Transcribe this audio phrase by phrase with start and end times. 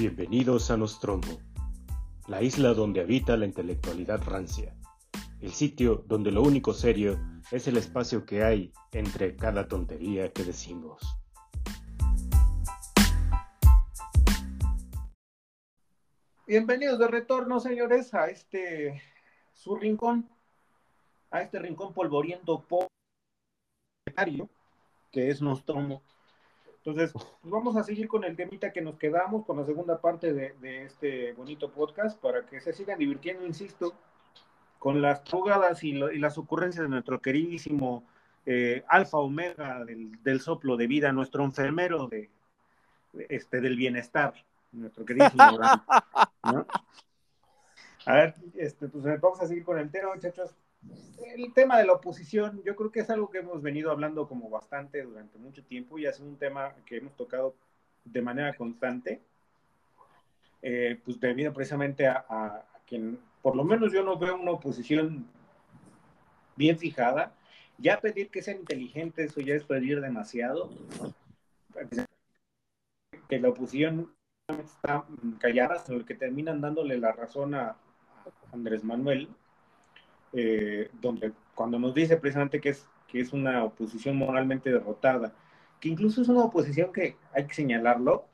[0.00, 1.42] Bienvenidos a Nostromo,
[2.26, 4.74] la isla donde habita la intelectualidad rancia,
[5.42, 10.42] el sitio donde lo único serio es el espacio que hay entre cada tontería que
[10.42, 11.02] decimos.
[16.46, 19.02] Bienvenidos de retorno, señores, a este
[19.52, 20.30] su rincón,
[21.30, 22.64] a este rincón polvoriento
[25.12, 26.02] que es Nostromo.
[26.84, 30.32] Entonces, pues vamos a seguir con el temita que nos quedamos, con la segunda parte
[30.32, 33.92] de, este bonito podcast, para que se sigan divirtiendo, insisto,
[34.78, 38.02] con las jugadas y, las ocurrencias de nuestro queridísimo
[38.46, 42.30] eh, alfa omega del, soplo de vida, nuestro enfermero de,
[43.28, 44.32] este, del bienestar,
[44.72, 45.60] nuestro queridísimo
[48.06, 50.56] A ver, este, pues vamos a seguir con el tema, muchachos
[51.34, 54.48] el tema de la oposición, yo creo que es algo que hemos venido hablando como
[54.48, 57.54] bastante durante mucho tiempo y es un tema que hemos tocado
[58.04, 59.20] de manera constante,
[60.62, 65.26] eh, pues debido precisamente a, quien, por lo menos yo no veo una oposición
[66.56, 67.34] bien fijada.
[67.78, 70.70] Ya pedir que sean inteligentes, eso ya es pedir demasiado.
[73.28, 74.12] Que la oposición
[74.48, 75.06] está
[75.38, 77.76] callada, sino que terminan dándole la razón a
[78.52, 79.28] Andrés Manuel
[80.32, 85.32] eh, donde cuando nos dice precisamente que es, que es una oposición moralmente derrotada,
[85.80, 88.26] que incluso es una oposición que, hay que señalarlo,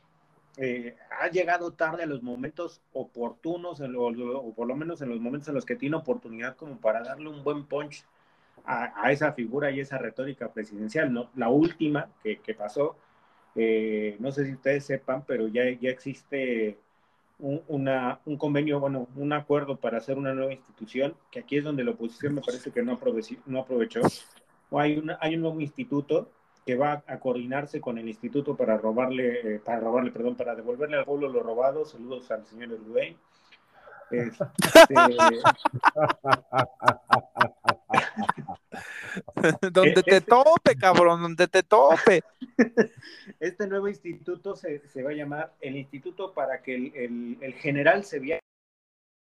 [0.59, 5.49] eh, ha llegado tarde a los momentos oportunos, o, por lo menos en los momentos
[5.49, 8.05] en los que tiene oportunidad como para darle un buen punch
[8.65, 11.13] a, esa figura y esa retórica presidencial.
[11.13, 11.31] ¿no?
[11.37, 12.97] La última que, pasó,
[13.55, 16.79] eh, no sé si ustedes sepan, pero ya, ya existe
[17.39, 21.65] un, una, un convenio, bueno, un acuerdo para hacer una nueva institución, que aquí es
[21.65, 23.37] donde la oposición me parece que no aprovechó.
[23.47, 24.01] No aprovechó.
[24.71, 26.31] O hay, una, hay un nuevo instituto
[26.65, 30.97] que va a coordinarse con el instituto para robarle, eh, para robarle, perdón, para devolverle
[30.97, 31.85] al pueblo lo robado.
[31.85, 33.17] Saludos al señor Ludey.
[34.11, 34.35] Este...
[39.73, 42.23] donde te tope, cabrón, donde te tope.
[43.41, 48.41] Este nuevo instituto se, va a llamar el Instituto para que el, general se vea.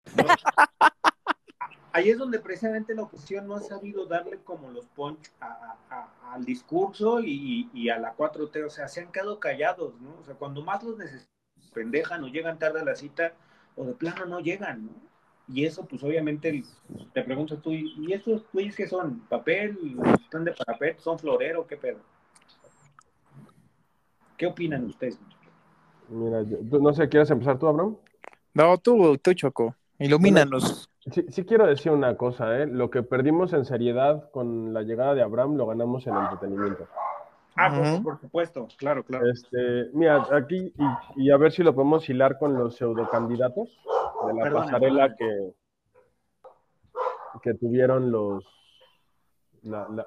[1.91, 7.19] Ahí es donde precisamente la oposición no ha sabido darle como los punch al discurso
[7.21, 10.15] y, a la 4T, o sea, se han quedado callados, ¿no?
[10.19, 11.33] O sea, cuando más los necesitan,
[11.73, 13.33] pendejan o llegan tarde a la cita,
[13.75, 14.91] o de plano no llegan, ¿no?
[15.49, 16.63] Y eso, pues obviamente,
[17.13, 19.21] te preguntas tú, ¿y estos tweets qué son?
[19.29, 19.77] ¿Papel?
[20.21, 20.95] ¿Están de papel?
[20.99, 21.65] ¿Son florero?
[21.65, 21.99] ¿Qué pedo?
[24.35, 25.19] ¿Qué opinan ustedes?
[26.09, 27.97] Mira, no sé, ¿quieres empezar tú, Abraham?
[28.53, 29.75] No, tú, tú, Choco.
[29.99, 30.89] Ilumínanos.
[31.11, 32.67] sí, sí, quiero decir una cosa, ¿eh?
[32.67, 36.87] Lo que perdimos en seriedad con la llegada de Abraham lo ganamos en entretenimiento.
[37.55, 39.25] Ah, por, supuesto, claro, claro.
[39.31, 40.71] Este, mira, aquí,
[41.15, 43.69] y, a ver si lo podemos hilar con los pseudocandidatos
[44.25, 45.53] de la pasarela que,
[47.41, 48.45] que tuvieron los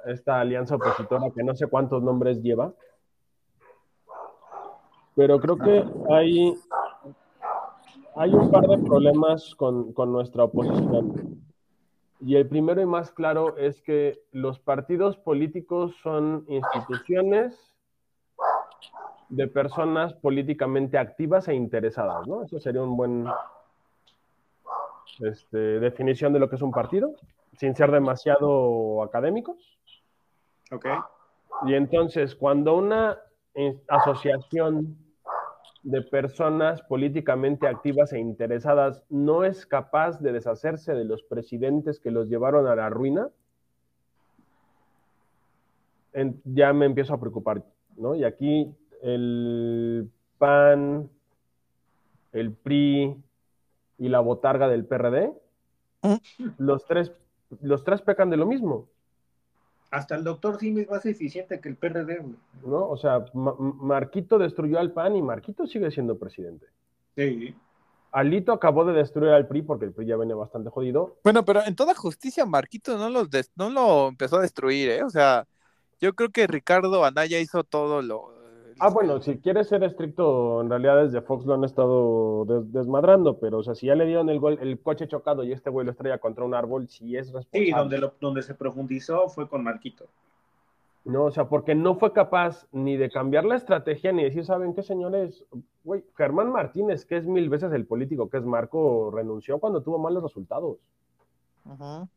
[0.06, 2.72] esta alianza opositora que no sé cuántos nombres lleva.
[5.14, 6.54] Pero creo que hay,
[8.16, 11.42] hay un par de problemas con, con nuestra oposición.
[12.20, 17.76] Y el primero y más claro es que los partidos políticos son instituciones
[19.30, 22.42] de personas políticamente activas e interesadas, ¿no?
[22.42, 23.26] Eso sería un buen
[25.20, 27.14] este, definición de lo que es un partido,
[27.56, 29.78] sin ser demasiado académicos.
[30.72, 30.86] Ok.
[31.66, 33.18] Y entonces, cuando una
[33.88, 34.96] asociación
[35.82, 42.10] de personas políticamente activas e interesadas no es capaz de deshacerse de los presidentes que
[42.10, 43.28] los llevaron a la ruina,
[46.44, 47.64] ya me empiezo a preocupar,
[47.96, 48.14] ¿no?
[48.14, 51.08] Y aquí el PAN,
[52.32, 53.16] el PRI
[54.00, 55.30] y la botarga del PRD,
[56.56, 57.12] los tres,
[57.60, 58.88] los tres pecan de lo mismo.
[59.90, 62.24] Hasta el doctor Simi es más eficiente que el PRD,
[62.64, 62.88] ¿No?
[62.88, 66.66] O sea, Marquito destruyó al PAN y Marquito sigue siendo presidente.
[67.14, 67.54] Sí.
[68.12, 71.16] Alito acabó de destruir al PRI porque el PRI ya venía bastante jodido.
[71.22, 75.02] Bueno, pero en toda justicia Marquito no, los no lo empezó a destruir, ¿eh?
[75.02, 75.46] O sea,
[76.00, 78.39] yo creo que Ricardo Anaya hizo todo lo,
[78.82, 83.58] Ah, bueno, si quieres ser estricto, en realidad desde Fox lo han estado desmadrando, pero
[83.58, 85.92] o sea, si ya le dieron el, gol, el coche chocado y este güey lo
[85.92, 87.66] estrella contra un árbol, sí es responsable.
[87.66, 90.06] Sí, donde, donde se profundizó fue con Marquito.
[91.04, 94.74] No, o sea, porque no fue capaz ni de cambiar la estrategia ni decir, ¿saben
[94.74, 95.44] qué, señores?
[95.84, 99.98] Güey, Germán Martínez, que es mil veces el político que es Marco, renunció cuando tuvo
[99.98, 100.78] malos resultados.
[101.64, 102.08] Ajá.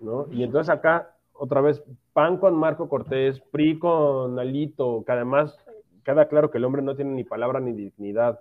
[0.00, 0.26] ¿No?
[0.30, 1.82] Y entonces acá otra vez,
[2.12, 5.58] PAN con Marco Cortés, PRI con Alito, que además
[6.04, 8.40] queda claro que el hombre no tiene ni palabra ni dignidad.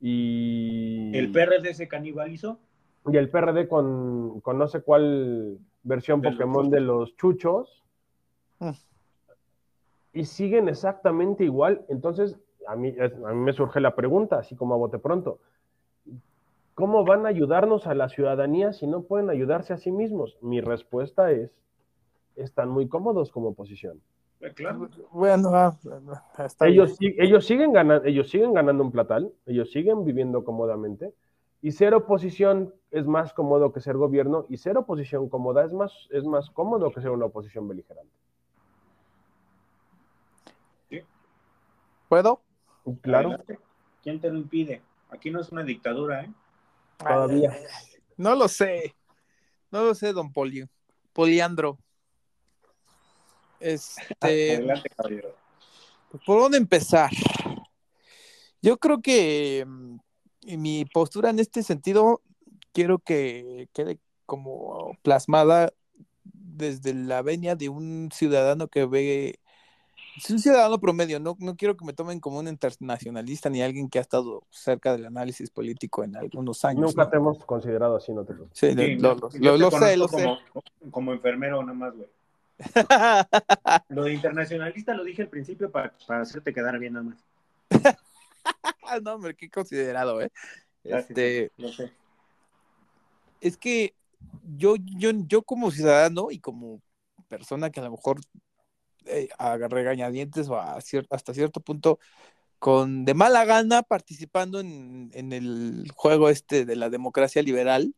[0.00, 1.16] y...
[1.16, 2.58] ¿El PRD se canibalizó?
[3.06, 7.82] Y el PRD con, con no sé cuál versión De los Pokémon de los chuchos.
[8.58, 8.70] Mm.
[10.14, 11.84] Y siguen exactamente igual.
[11.88, 15.38] Entonces, a mí, a mí me surge la pregunta, así como a bote pronto.
[16.74, 20.38] ¿Cómo van a ayudarnos a la ciudadanía si no pueden ayudarse a sí mismos?
[20.40, 21.52] Mi respuesta es,
[22.36, 24.00] están muy cómodos como oposición.
[24.40, 24.88] Eh, Claro.
[25.12, 25.76] Bueno, ah,
[26.38, 27.14] está Ellos, bien.
[27.18, 31.14] ellos, siguen ganando, ellos siguen ganando un platal, ellos siguen viviendo cómodamente,
[31.62, 35.92] y ser oposición es más cómodo que ser gobierno, y ser oposición cómoda es más,
[36.10, 38.12] es más cómodo que ser una oposición beligerante.
[42.08, 42.42] ¿Puedo?
[43.00, 43.58] Claro, Adelante.
[44.02, 44.82] ¿Quién te lo impide?
[45.08, 46.30] Aquí no es una dictadura, ¿eh?
[46.98, 47.56] Todavía.
[48.18, 48.94] No lo sé.
[49.70, 50.68] No lo sé, don Poli.
[51.12, 51.78] Poliandro.
[53.64, 55.34] Este, Adelante, caballero.
[56.26, 57.10] ¿por dónde empezar?
[58.60, 59.96] Yo creo que mm,
[60.42, 62.20] y mi postura en este sentido
[62.72, 65.72] quiero que quede como plasmada
[66.24, 69.40] desde la venia de un ciudadano que ve,
[70.14, 73.88] es un ciudadano promedio, no, no quiero que me tomen como un internacionalista ni alguien
[73.88, 76.88] que ha estado cerca del análisis político en algunos años.
[76.94, 77.10] nunca ¿no?
[77.10, 78.58] te hemos considerado así, no te preocupes.
[78.58, 80.22] Sí, Sí, lo, lo- sé, lo sé.
[80.22, 80.38] Como,
[80.90, 82.08] como enfermero nada más, güey.
[83.88, 87.24] Lo de internacionalista lo dije al principio para, para hacerte quedar bien nada más.
[89.02, 90.30] No, hombre, qué considerado, ¿eh?
[90.34, 91.90] Ah, Este, lo sé.
[93.40, 93.94] es que
[94.56, 96.80] yo, yo, yo como ciudadano y como
[97.28, 98.20] persona que a lo mejor
[99.06, 101.98] eh, a regañadientes o a cier- hasta cierto punto
[102.58, 107.94] con de mala gana participando en, en el juego este de la democracia liberal,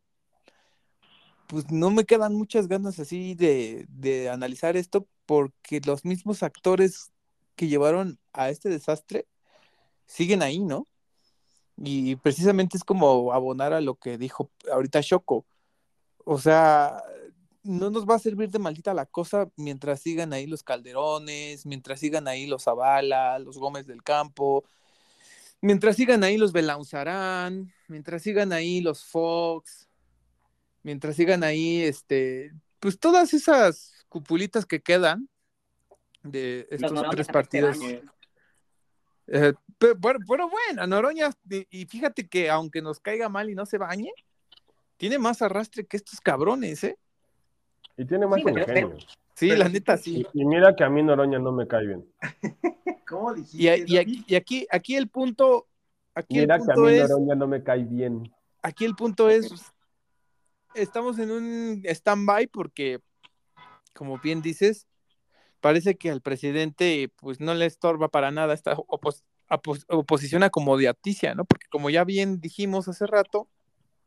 [1.47, 7.11] pues no me quedan muchas ganas así de, de analizar esto porque los mismos actores
[7.55, 9.27] que llevaron a este desastre
[10.05, 10.87] siguen ahí, ¿no?
[11.77, 15.45] Y precisamente es como abonar a lo que dijo ahorita Shoko.
[16.25, 17.03] O sea,
[17.63, 21.99] no nos va a servir de maldita la cosa mientras sigan ahí los Calderones, mientras
[21.99, 24.63] sigan ahí los Zavala, los Gómez del Campo,
[25.61, 29.86] mientras sigan ahí los Belauzarán, mientras sigan ahí los Fox,
[30.87, 35.27] mientras sigan ahí, este, pues todas esas cupulitas que quedan
[36.23, 37.77] de estos tres partidos.
[37.77, 38.09] bañan.
[39.27, 41.29] Eh, pe- pero, pero bueno, Noroña,
[41.69, 44.11] y, fíjate que aunque nos caiga mal y no se bañe,
[44.95, 46.97] tiene más arrastre que estos cabrones, ¿eh?
[47.97, 48.97] Y tiene más Sí, pero- ingenio.
[49.35, 50.25] Sí, Pero la neta pero sí.
[50.33, 52.05] Y, y mira que a mí Noroña no me cae bien.
[53.07, 53.57] ¿Cómo dijiste?
[53.61, 53.97] Y, a- y David?
[53.99, 55.67] aquí, y aquí, aquí el punto,
[56.15, 58.33] aquí Mira el que a punto mí es, Noroña no me cae bien.
[58.63, 59.51] aquí el punto es,
[60.77, 62.99] estamos en un stand-by porque,
[63.93, 64.87] como bien dices,
[65.59, 71.35] parece que al presidente pues no le estorba para nada esta opos- opos- oposición acomodaticia,
[71.35, 71.45] ¿no?
[71.45, 73.47] Porque como ya bien dijimos hace rato,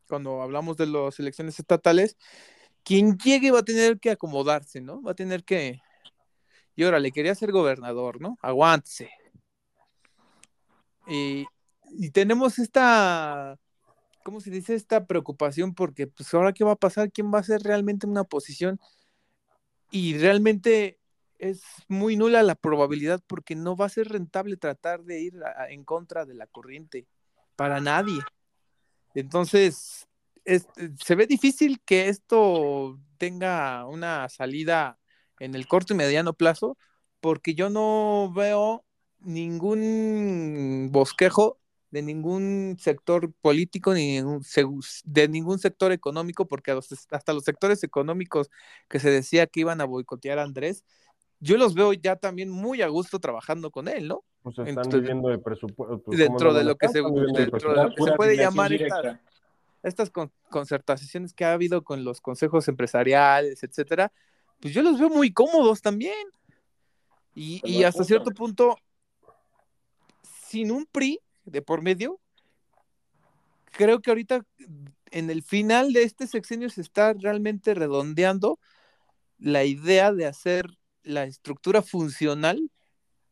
[0.07, 2.17] cuando hablamos de las elecciones estatales,
[2.83, 5.01] quien llegue va a tener que acomodarse, ¿no?
[5.01, 5.79] Va a tener que...
[6.75, 8.37] Y órale, quería ser gobernador, ¿no?
[8.41, 9.11] Aguántese.
[11.05, 11.45] Y
[12.11, 13.59] tenemos esta,
[14.23, 14.75] ¿cómo se dice?
[14.75, 18.21] Esta preocupación porque, pues, ahora qué va a pasar, quién va a ser realmente una
[18.21, 18.79] oposición.
[19.89, 20.99] Y realmente
[21.37, 25.33] es muy nula la probabilidad porque no va a ser rentable tratar de ir
[25.69, 27.07] en contra de la corriente
[27.55, 28.19] para nadie.
[29.13, 30.07] Entonces,
[30.45, 30.67] es-
[31.03, 34.97] se ve difícil que esto tenga una salida
[35.39, 36.77] en el corto y mediano plazo
[37.19, 38.85] porque yo no veo
[39.19, 41.59] ningún bosquejo
[41.91, 44.21] de ningún sector político ni
[45.03, 48.49] de ningún sector económico, porque hasta los sectores económicos
[48.87, 50.85] que se decía que iban a boicotear a Andrés,
[51.41, 54.23] yo los veo ya también muy a gusto trabajando con él, ¿no?
[54.41, 56.01] Pues están Entonces, viviendo de presupuesto.
[56.05, 59.17] pues, dentro ¿cómo no de lo que se- de lo que puede llamar estas,
[59.83, 64.13] estas con- concertaciones que ha habido con los consejos empresariales, etcétera,
[64.61, 66.27] pues yo los veo muy cómodos también.
[67.33, 68.77] Y, lo hasta cierto punto,
[70.23, 72.19] sin un PRI de por medio,
[73.65, 74.45] creo que ahorita
[75.11, 78.59] en el final de este sexenio se está realmente redondeando
[79.37, 80.65] la idea de hacer
[81.03, 82.69] la estructura funcional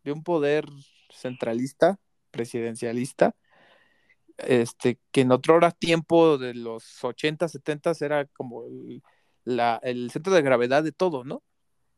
[0.03, 0.65] de un poder
[1.11, 1.99] centralista,
[2.31, 3.35] presidencialista,
[4.37, 9.03] este, que en otro hora tiempo de los 80, 70 era como el,
[9.43, 11.43] la- el centro de gravedad de todo, ¿no?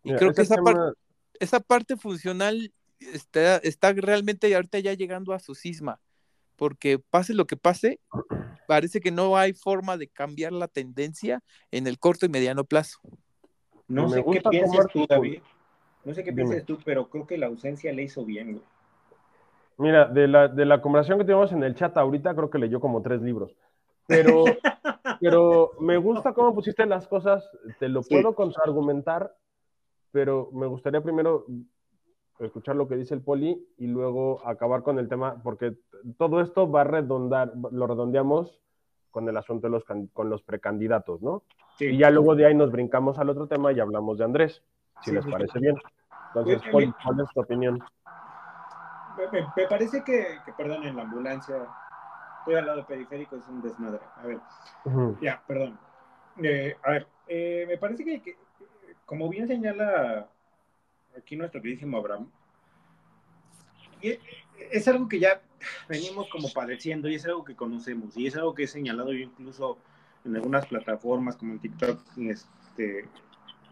[0.03, 0.93] Y Mira, creo que esa, par-
[1.39, 2.73] esa parte funcional
[3.13, 5.99] está, está realmente ahorita ya llegando a su cisma,
[6.55, 7.99] porque pase lo que pase,
[8.67, 11.41] parece que no hay forma de cambiar la tendencia
[11.71, 12.99] en el corto y mediano plazo.
[13.87, 15.41] No Me sé qué piensas tú, David.
[16.03, 16.47] No sé qué Dime.
[16.47, 18.63] piensas tú, pero creo que la ausencia le hizo bien, güey.
[19.77, 22.79] Mira, de la, de la conversación que tuvimos en el chat ahorita, creo que leyó
[22.79, 23.51] como tres libros.
[24.07, 24.45] Pero,
[25.19, 27.43] pero me gusta cómo pusiste las cosas,
[27.79, 28.13] te lo Sí.
[28.13, 29.35] puedo contraargumentar,
[30.11, 31.45] pero me gustaría primero
[32.39, 35.73] escuchar lo que dice el poli y luego acabar con el tema, porque
[36.17, 38.59] todo esto va a redondar, lo redondeamos
[39.11, 39.83] con el asunto de los,
[40.13, 41.43] con los precandidatos, ¿no?
[41.77, 41.85] Sí.
[41.87, 44.63] Y ya luego de ahí nos brincamos al otro tema y hablamos de Andrés,
[45.01, 45.75] si Sí, les sí, parece bien.
[46.27, 47.83] Entonces, Poli, ¿cuál es tu opinión?
[49.17, 51.67] Me, me- me parece que, que, perdón, en la ambulancia,
[52.39, 53.99] estoy al lado periférico, es un desmadre.
[54.15, 54.39] A ver,
[55.19, 55.77] ya, perdón.
[56.41, 58.37] Eh, a ver, eh, me parece que, que,
[59.05, 60.27] como bien señala
[61.17, 62.27] aquí nuestro queridísimo Abraham,
[64.01, 64.17] y-
[64.71, 65.41] es algo que ya
[65.89, 69.19] venimos como padeciendo y es algo que conocemos y es algo que he señalado yo
[69.19, 69.77] incluso
[70.23, 71.99] en algunas plataformas como en TikTok.
[72.17, 73.09] Este,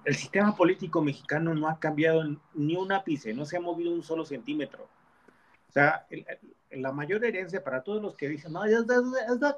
[0.04, 2.24] el sistema político mexicano no ha cambiado
[2.56, 4.88] ni un ápice, no se ha movido un solo centímetro.
[5.70, 6.26] O sea, el-
[6.72, 8.94] el- la mayor herencia para todos los que dicen, no, es, el PRI,
[9.28, 9.54] es de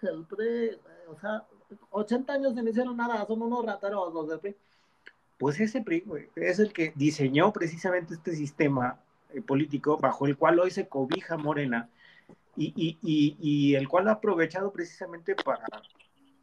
[0.00, 1.44] que el PRI, o sea,
[1.90, 4.56] 80 años no hicieron nada, son unos rateros los del PRI.
[5.40, 5.82] Pues ese
[6.36, 9.00] es el que diseñó precisamente este sistema
[9.32, 11.88] eh, político bajo el cual hoy se cobija Morena
[12.56, 15.64] y, y, y, y el cual ha aprovechado precisamente para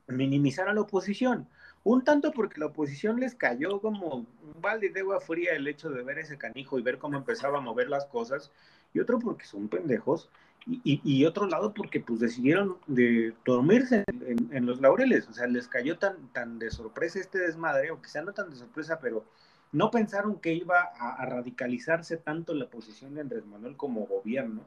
[0.08, 1.48] minimizar a la oposición.
[1.84, 4.28] Un tanto porque la oposición les cayó como un
[4.60, 7.62] balde de agua fría el hecho de ver ese canijo y ver cómo empezaba a
[7.62, 8.52] mover las cosas,
[8.96, 10.28] y otro porque son pendejos,
[10.70, 15.48] y, y, otro lado porque pues decidieron de dormirse en, en, los laureles, o sea,
[15.48, 19.24] les cayó tan, tan de sorpresa este desmadre, o quizá no tan de sorpresa, pero
[19.72, 24.66] no pensaron que iba a, a radicalizarse tanto la posición de Andrés Manuel como gobierno,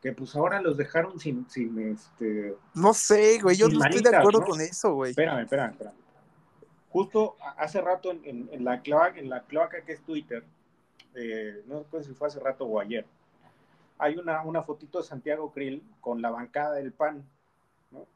[0.00, 2.54] que pues ahora los dejaron sin, sin este...
[2.74, 4.46] No sé, güey, yo no estoy de acuerdo ¿no?
[4.46, 5.10] con eso, güey.
[5.10, 5.96] Espérame, espérame, espérame.
[6.90, 10.44] Justo hace rato en, en, en la, cloaca, en la cloaca que es Twitter,
[11.14, 13.04] eh, no sé si fue hace rato o ayer,
[13.98, 17.24] hay una, una fotito de Santiago Krill con la bancada del PAN,
[17.90, 18.06] ¿no?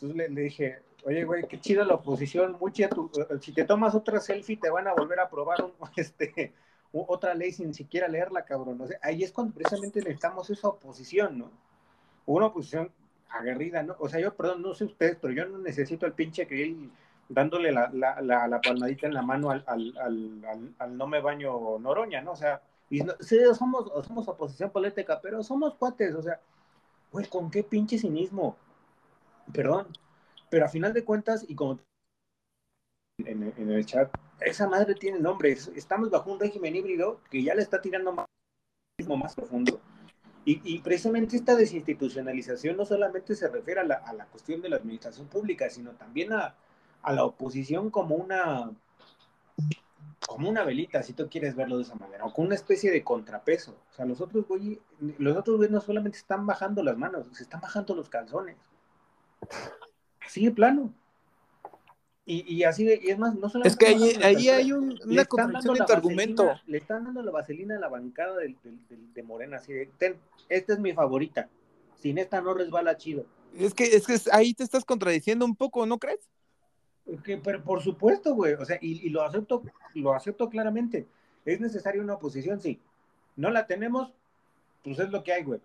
[0.00, 3.94] Entonces le, dije, oye, güey, qué chida la oposición, muy chida tu- si te tomas
[3.94, 6.54] otra selfie te van a volver a aprobar un- este,
[6.92, 8.80] otra ley sin siquiera leerla, cabrón.
[8.80, 11.50] O sea, ahí es cuando precisamente necesitamos esa oposición, ¿no?
[12.26, 12.90] Una oposición
[13.30, 13.96] aguerrida, ¿no?
[13.98, 16.90] O sea, yo, perdón, no sé ustedes, pero yo no necesito al pinche Krill
[17.28, 21.20] dándole la, la, la, la palmadita en la mano al, al, al, al no me
[21.20, 22.32] baño Noroña, ¿no?
[22.32, 22.62] O sea,
[22.98, 26.40] y somos, somos oposición política, pero somos cuates, o sea,
[27.10, 28.56] güey, ¿con qué pinche cinismo?
[29.52, 29.88] Perdón,
[30.50, 31.80] pero a final de cuentas, y como
[33.18, 37.54] en, el chat, esa madre tiene nombre, es- estamos bajo un régimen híbrido que ya
[37.54, 38.26] le está tirando más,
[39.18, 39.80] más profundo.
[40.44, 44.68] Y, y precisamente esta desinstitucionalización no solamente se refiere a la, a la cuestión de
[44.68, 46.54] la administración pública, sino también a,
[47.02, 48.70] a la oposición como una
[50.34, 53.04] como una velita, si tú quieres verlo de esa manera, o con una especie de
[53.04, 53.76] contrapeso.
[53.90, 54.80] O sea, los otros güey,
[55.18, 58.56] los otros güey no solamente están bajando las manos, se están bajando los calzones.
[60.26, 60.92] Así de plano.
[62.26, 64.98] Y, y así de, y es más, no solamente Es que ahí, ahí hay un-
[65.06, 66.50] una contradicción en tu argumento.
[66.66, 69.86] Le están dando la vaselina a la bancada del- del- del- de Morena, así de,
[69.98, 70.16] ten,
[70.48, 71.48] esta es mi favorita.
[72.00, 73.24] Sin esta no resbala chido.
[73.56, 76.28] Es que, es que ahí te estás contradiciendo un poco, ¿no crees?
[77.22, 79.62] Que, pero por supuesto, güey, o sea, y, y lo acepto,
[79.94, 81.06] lo acepto claramente.
[81.44, 82.80] Es necesaria una oposición, sí.
[83.36, 84.12] No la tenemos,
[84.82, 85.60] pues es lo que hay, güey.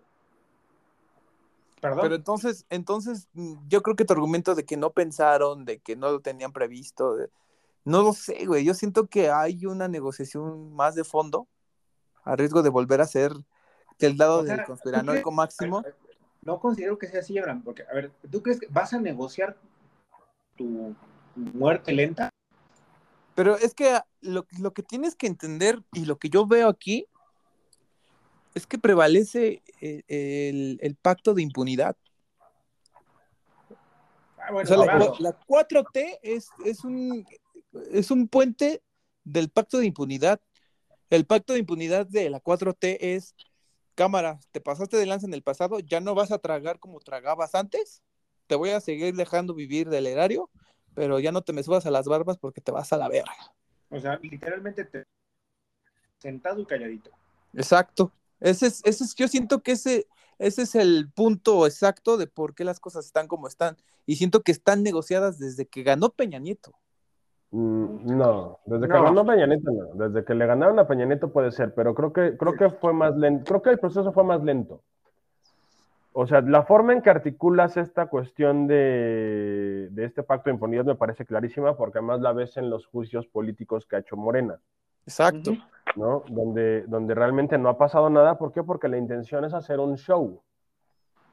[1.80, 2.00] Perdón.
[2.02, 3.28] Pero entonces, entonces,
[3.68, 7.16] yo creo que tu argumento de que no pensaron, de que no lo tenían previsto,
[7.16, 7.30] de-
[7.84, 8.64] no lo sé, güey.
[8.64, 11.48] Yo siento que hay una negociación más de fondo,
[12.22, 13.32] a riesgo de volver a ser
[13.98, 15.82] del lado O sea, del ¿tú conspiranoico máximo.
[16.42, 19.56] No considero que sea así, Abraham, porque, a ver, ¿tú crees que vas a negociar
[20.56, 20.94] tu
[21.34, 22.30] muerte lenta?
[23.34, 27.06] Pero es que lo, lo que tienes que entender y lo que yo veo aquí
[28.54, 31.96] es que prevalece el, el- el pacto de impunidad.
[34.38, 37.26] Ah, bueno, O sea, la, la 4T es, es, un,
[37.92, 38.82] es un puente
[39.24, 40.40] del pacto de impunidad.
[41.10, 43.34] El pacto de impunidad de la 4T es,
[43.94, 47.54] cámara, te pasaste de lanza en el pasado, ya no vas a tragar como tragabas
[47.54, 48.02] antes,
[48.46, 50.50] te voy a seguir dejando vivir del erario,
[51.00, 53.32] pero ya no te me subas a las barbas porque te vas a la verga.
[53.88, 55.06] O sea, literalmente te...
[56.18, 57.08] sentado y calladito.
[57.54, 58.12] Exacto.
[58.38, 60.06] Ese es, ese es, yo siento que ese,
[60.38, 63.78] ese es el punto exacto de por qué las cosas están como están.
[64.04, 66.72] Y siento que están negociadas desde que ganó Peña Nieto.
[67.50, 69.02] Mm, No, desde que No.
[69.04, 70.06] ganó Peña Nieto no.
[70.06, 72.92] Desde que le ganaron a Peña Nieto puede ser, pero creo que, creo que fue
[72.92, 73.46] más lento.
[73.46, 74.82] Creo que el proceso fue más lento.
[76.12, 80.84] O sea, la forma en que articulas esta cuestión de, de este pacto de impunidad
[80.84, 84.58] me parece clarísima porque además la ves en los juicios políticos que ha hecho Morena.
[85.04, 85.52] Exacto.
[85.96, 86.24] ¿no?
[86.28, 88.38] Donde, donde realmente no ha pasado nada.
[88.38, 88.62] ¿Por qué?
[88.62, 90.42] Porque la intención es hacer un show.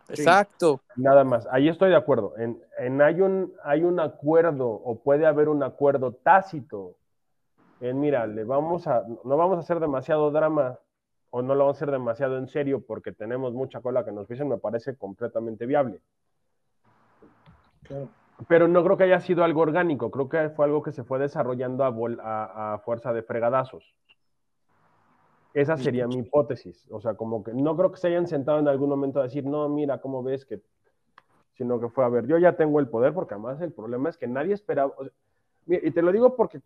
[0.10, 0.82] Exacto.
[0.96, 1.48] Nada más.
[1.52, 2.34] Ahí estoy de acuerdo.
[2.38, 6.96] En, en hay, un, hay un acuerdo o puede haber un acuerdo tácito
[7.80, 10.80] en, mira, le vamos a, no vamos a hacer demasiado drama
[11.30, 14.28] o no lo vamos a hacer demasiado en serio porque tenemos mucha cola que nos
[14.28, 16.00] pisen, me parece completamente viable.
[17.84, 18.10] Claro.
[18.48, 21.18] Pero no creo que haya sido algo orgánico, creo que fue algo que se fue
[21.20, 21.88] desarrollando a,
[22.22, 23.84] a- a fuerza de fregadazos.
[25.54, 26.88] Esa sería mi hipótesis.
[26.92, 29.44] O sea, como que no creo que se hayan sentado en algún momento a decir,
[29.44, 30.62] no, mira, ¿cómo ves que?
[31.56, 34.18] Sino que fue, a ver, yo ya tengo el poder, porque además el problema es
[34.18, 34.94] que nadie esperaba.
[34.96, 35.14] o sea,
[35.66, 36.62] mira, y te lo digo porque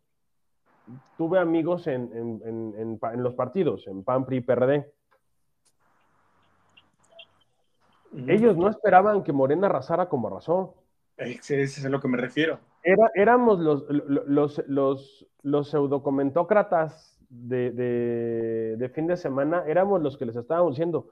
[1.18, 4.92] tuve amigos en, en- en- en los partidos, en PAN, PRI y PRD.
[8.28, 10.76] Ellos no esperaban que Morena arrasara como arrasó.
[11.18, 12.60] Ese, ese es a lo que me refiero.
[12.84, 20.18] Era, éramos los, los, los, los pseudocomentócratas de, de, de fin de semana, éramos los
[20.18, 21.10] que les estábamos diciendo,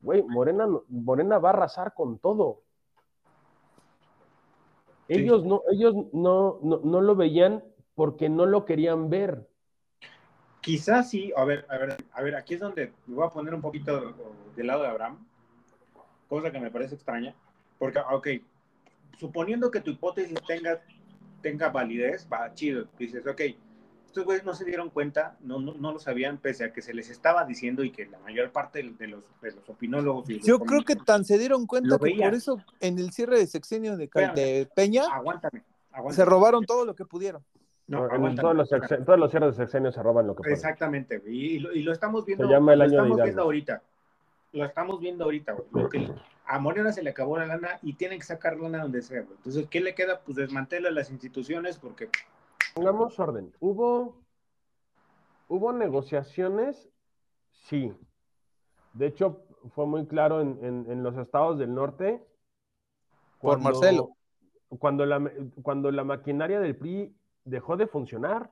[0.00, 2.62] güey, Morena, Morena va a arrasar con todo.
[5.06, 5.14] Sí.
[5.14, 7.62] Ellos, no, ellos no, no, no lo veían
[7.94, 9.48] porque no lo querían ver.
[10.60, 13.52] Quizás sí, a ver, a ver, a ver, aquí es donde me voy a poner
[13.52, 14.14] un poquito
[14.54, 15.26] del lado de Abraham,
[16.28, 17.34] cosa que me parece extraña,
[17.78, 18.28] porque, ok,
[19.18, 20.80] suponiendo que tu hipótesis tenga,
[21.40, 23.40] tenga validez, va chido, dices, ok,
[24.06, 26.94] estos güeyes no se dieron cuenta, no, no, no lo sabían, pese a que se
[26.94, 30.30] les estaba diciendo y que la mayor parte de los, de los opinólogos...
[30.30, 32.28] y los Yo creo que tan se dieron cuenta que veían.
[32.28, 36.14] por eso en el cierre de sexenio de, Cal- de Peña Aguántame, aguántame.
[36.14, 37.42] se robaron todo lo que pudieron.
[37.92, 38.40] No, en aguántame.
[38.42, 40.54] todos, los sexe- todos los cierres de sexenio se roban lo que pueden.
[40.54, 43.82] Exactamente, y, lo, y lo estamos viendo, llama el lo año estamos viendo ahorita.
[44.52, 46.12] Lo estamos viendo ahorita, güey.
[46.44, 49.36] A Morena se le acabó la lana y tienen que sacar lana donde sea, güey.
[49.36, 50.20] Entonces, ¿qué le queda?
[50.20, 52.08] Pues desmantela las instituciones porque
[52.74, 53.52] Pongamos orden.
[53.60, 54.16] ¿Hubo,
[55.48, 56.88] hubo negociaciones?
[57.50, 57.92] Sí.
[58.94, 62.22] De hecho, fue muy claro en, en- en los estados del norte.
[63.40, 64.16] Por Marcelo.
[64.78, 65.30] Cuando la,
[65.62, 68.50] cuando la maquinaria del PRI dejó de funcionar.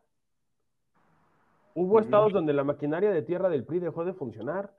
[1.74, 4.74] Hubo estados donde la maquinaria de tierra del PRI dejó de funcionar.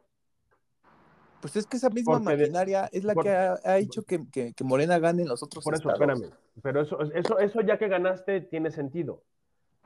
[1.40, 4.04] Pues es que esa misma Porque de- maquinaria es la por- que ha, ha hecho
[4.04, 6.20] que, que- que Morena gane en los otros Por eso, estados.
[6.20, 6.36] espérame.
[6.62, 9.24] Pero eso, eso, eso ya que ganaste tiene sentido.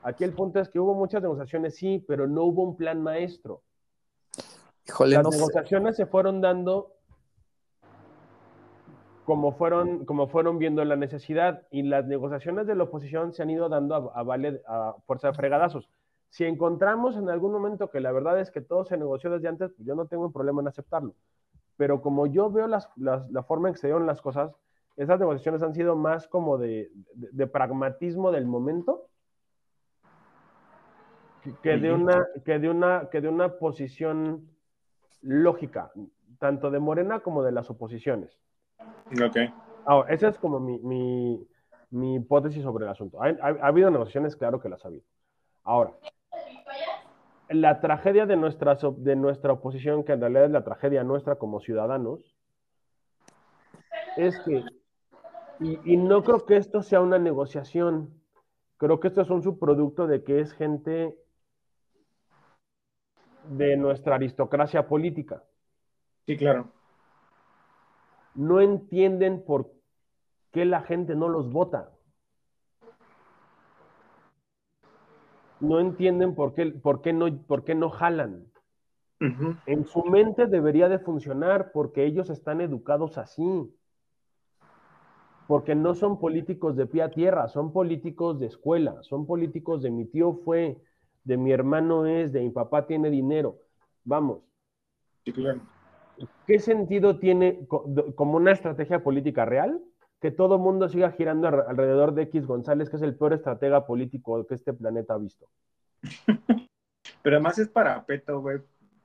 [0.02, 3.62] Aquí el punto es que hubo muchas negociaciones, sí, pero no hubo un plan maestro.
[4.86, 5.38] Híjole, Las no sé.
[5.38, 6.95] negociaciones se fueron dando
[9.26, 13.50] como fueron, como fueron viendo la necesidad y las negociaciones de la oposición se han
[13.50, 15.90] ido dando a, a vale a fuerza de fregadazos.
[16.30, 19.72] Si encontramos en algún momento que la verdad es que todo se negoció desde antes,
[19.72, 21.14] pues yo no tengo un problema en aceptarlo.
[21.76, 24.52] Pero como yo veo las, las- la forma en que se dieron las cosas,
[24.96, 29.08] esas negociaciones han sido más como de, de- de pragmatismo del momento
[31.62, 34.48] que- de, una, que, de una, que de una posición
[35.22, 35.90] lógica,
[36.38, 38.38] tanto de Morena como de las oposiciones.
[38.80, 39.36] Ok.
[39.84, 41.46] Ahora, esa es como mi, mi-
[41.90, 43.22] mi hipótesis sobre el asunto.
[43.22, 45.04] Ha, ha- ha habido negociaciones, claro que las ha habido.
[45.62, 45.92] Ahora,
[47.48, 51.60] la tragedia de nuestra, de nuestra oposición, que en realidad es la tragedia nuestra como
[51.60, 52.36] ciudadanos,
[54.16, 54.64] es que,
[55.60, 58.10] y, y no creo que esto sea una negociación,
[58.78, 61.16] creo que esto es un subproducto de que es gente
[63.44, 65.44] de nuestra aristocracia política.
[66.26, 66.72] Sí, claro.
[68.36, 69.72] No entienden por
[70.52, 71.90] qué la gente no los vota.
[75.60, 78.46] No entienden por qué, por qué, no, por qué no jalan.
[79.66, 83.74] En su mente debería de funcionar porque ellos están educados así.
[85.48, 89.90] Porque no son políticos de pie a tierra, son políticos de escuela, son políticos de
[89.90, 90.82] mi tío fue,
[91.24, 93.58] de mi hermano es, de mi papá tiene dinero.
[94.04, 94.42] Vamos,
[95.24, 95.60] Sí, claro.
[96.46, 97.66] ¿Qué sentido tiene
[98.14, 99.82] como una estrategia política real
[100.20, 104.46] que todo mundo siga girando alrededor de X González, que es el peor estratega político
[104.46, 105.46] que este planeta ha visto?
[107.22, 108.58] Pero además es parapeto, güey.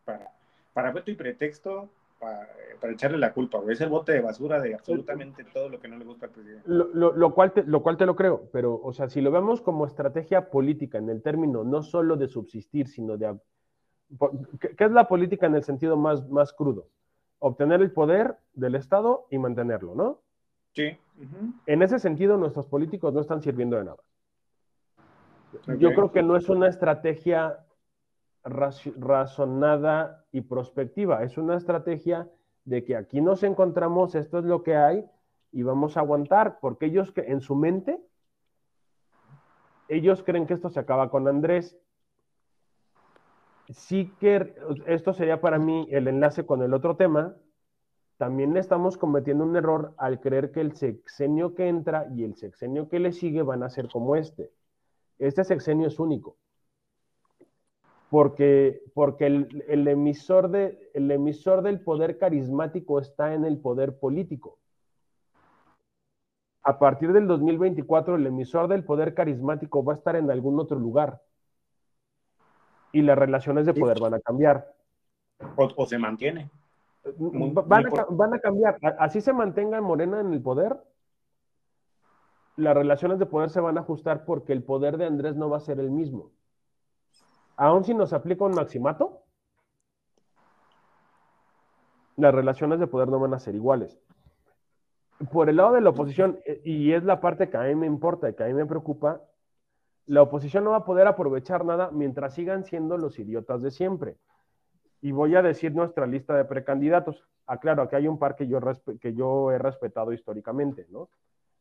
[0.06, 0.32] Para,
[0.74, 2.48] parapeto y pretexto para,
[2.80, 3.74] para echarle la culpa, güey.
[3.74, 6.64] Es el bote de basura de absolutamente todo lo que no le gusta al presidente.
[6.70, 9.32] Lo, lo- lo cual te, lo cual te lo creo, pero, o sea, si lo
[9.32, 13.28] vemos como estrategia política en el término no solo de subsistir, sino de...
[13.30, 13.42] ab-
[14.18, 16.88] po- ¿Qué, qué es la política en el sentido más, más crudo?
[17.44, 20.20] Obtener el poder del Estado y mantenerlo, ¿no?
[20.74, 20.96] Sí.
[21.66, 24.02] En ese sentido, nuestros políticos no están sirviendo de nada.
[25.78, 27.66] Yo creo que no es una estrategia
[28.44, 32.30] razonada y prospectiva, es una estrategia
[32.64, 35.06] de que aquí nos encontramos, esto es lo que hay
[35.52, 38.00] y vamos a aguantar, porque ellos que en su mente,
[39.88, 41.78] ellos creen que esto se acaba con Andrés.
[43.74, 44.54] Sí que
[44.88, 47.36] esto sería para mí el enlace con el otro tema.
[48.18, 52.88] También estamos cometiendo un error al creer que el sexenio que entra y el sexenio
[52.88, 54.52] que le sigue van a ser como este.
[55.18, 56.38] Este sexenio es único.
[58.10, 64.60] Porque, porque el emisor de, el emisor del poder carismático está en el poder político.
[66.64, 70.78] A partir del 2024, el emisor del poder carismático va a estar en algún otro
[70.78, 71.22] lugar
[72.92, 74.74] y las relaciones de poder van a cambiar.
[75.56, 76.50] O, se mantiene.
[77.04, 78.78] van, a, van, a, cambiar.
[79.00, 80.78] Así se mantenga Morena en el poder,
[82.58, 85.58] las relaciones de poder se van a ajustar porque el poder de Andrés no va
[85.58, 86.32] a ser el mismo.
[87.56, 89.24] Aún si nos aplica un maximato,
[92.18, 94.00] las relaciones de poder no van a ser iguales.
[95.32, 97.88] Por el lado de la oposición, eh, y es la parte que a mí me
[97.88, 99.22] importa y que a mí me preocupa,
[100.06, 104.18] la oposición no va a poder aprovechar nada mientras sigan siendo los idiotas de siempre.
[105.02, 107.28] Y voy a decir nuestra lista de precandidatos.
[107.48, 108.60] Aclaro, aquí hay un par que yo,
[109.00, 111.10] que yo he respetado históricamente, ¿no?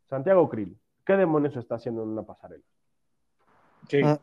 [0.09, 2.65] Santiago Krill, ¿qué demonios está haciendo en una pasarela?
[3.89, 4.01] Sí.
[4.05, 4.19] Ah.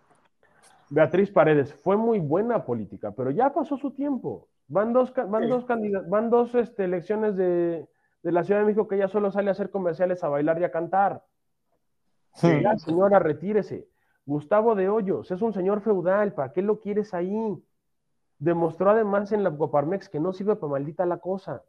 [0.89, 4.47] Beatriz Paredes, fue muy buena política, pero ya pasó su tiempo.
[4.67, 5.65] Van dos, van dos,
[6.08, 7.88] van dos este, elecciones de,
[8.23, 10.63] de la Ciudad de México que ella solo sale a hacer comerciales, a bailar y
[10.63, 11.23] a cantar.
[12.34, 12.62] Sí.
[12.62, 13.88] Ya, señora, retírese.
[14.28, 17.63] Gustavo de Hoyos, es un señor feudal, ¿para qué lo quieres ahí?
[18.40, 21.63] Demostró además en la Coparmex que no sirve para maldita la cosa.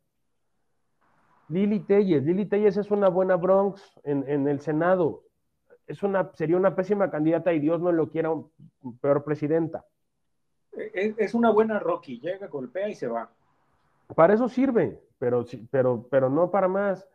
[1.49, 5.23] Lili Telles, Lili Telles es una buena Bronx en, el Senado.
[5.87, 8.35] Es una, sería una pésima candidata y Dios no lo quiera
[9.01, 9.85] peor presidenta.
[10.73, 13.31] Es, una buena Rocky, llega, golpea y se va.
[14.17, 17.09] Para eso sirve, pero, pero, pero no para más.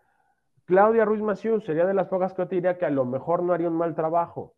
[0.64, 3.44] Claudia Ruiz Maciú sería de las pocas que yo te diría que a lo mejor
[3.44, 4.56] no haría un mal trabajo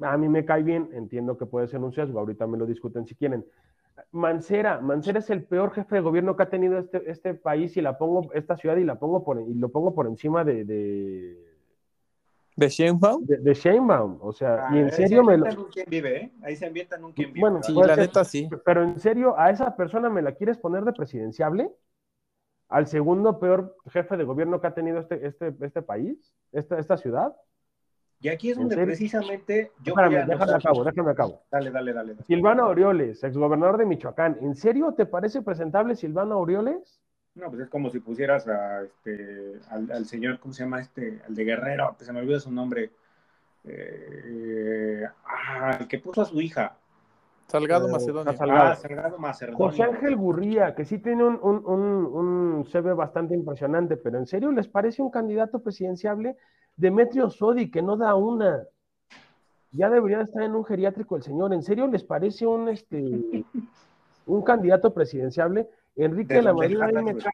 [0.00, 3.06] a mí me cae bien, entiendo que puede ser un sesgo, ahorita me lo discuten
[3.06, 3.44] si quieren.
[4.12, 7.80] Mancera, Mancera es el peor jefe de gobierno que ha tenido este, este país y
[7.80, 10.64] la pongo, esta ciudad y la pongo por, y lo pongo por encima de...
[10.64, 11.58] ¿De,
[12.56, 13.24] ¿De Sheinbaum?
[13.24, 15.46] De, de Sheinbaum, o sea, y en serio me lo...
[15.88, 16.32] vive, ¿eh?
[16.42, 17.40] Ahí se ambientan un quien vive.
[17.40, 18.48] Bueno, sí, la neta sí.
[18.64, 21.70] Pero en serio, ¿a esa persona me la quieres poner de presidenciable?
[22.68, 26.34] ¿Al segundo peor jefe de gobierno que ha tenido este, este, este país?
[26.52, 27.34] ¿Esta, esta ciudad?
[28.20, 31.42] Y aquí es donde precisamente yo Espérame, déjame acabo, déjame acabo.
[31.50, 34.38] Dale, dale, dale, Silvano Aureoles, exgobernador de Michoacán.
[34.40, 37.00] ¿En serio te parece presentable Silvano Aureoles?
[37.36, 41.20] No, pues es como si pusieras a este, al, señor, ¿cómo se llama este?
[41.28, 42.90] Al de Guerrero, que se me olvida su nombre.
[43.64, 46.76] Eh, ah, el que puso a su hija.
[47.46, 48.34] Salgado eh, Macedonio.
[48.40, 49.58] Ah, Salgado Macedonio.
[49.58, 54.26] José Ángel Gurría, que sí tiene un, un, un, un CV bastante impresionante, pero ¿en
[54.26, 56.36] serio les parece un candidato presidenciable?
[56.78, 58.64] Demetrio Sodi, que no da una.
[59.72, 61.52] Ya debería estar en un geriátrico el señor.
[61.52, 62.98] ¿En serio les parece un este
[64.26, 65.68] un candidato presidenciable?
[65.96, 67.32] Enrique La Madrid a mí me cae,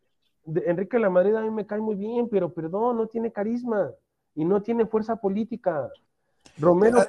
[0.67, 3.91] Enrique La Madrid a mí me cae muy bien, pero perdón, no tiene carisma
[4.35, 5.91] y no tiene fuerza política.
[6.59, 7.05] Romero.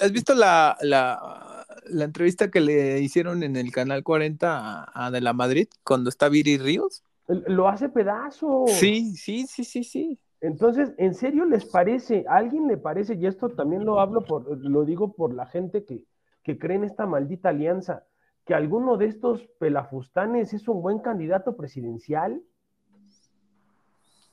[0.00, 1.64] ¿Has, visto, la, la,
[2.04, 6.58] entrevista que le hicieron en el canal 40 a, De La Madrid cuando está Viri
[6.58, 7.02] Ríos?
[7.26, 8.66] Lo hace pedazo.
[8.68, 10.18] Sí, sí, sí, sí, sí.
[10.40, 14.46] Entonces, ¿en serio les parece, a alguien le parece, y esto también lo hablo por,
[14.58, 16.04] lo digo por la gente que,
[16.44, 18.06] que cree en esta maldita alianza,
[18.44, 22.40] que alguno de estos pelafustanes es un buen candidato presidencial?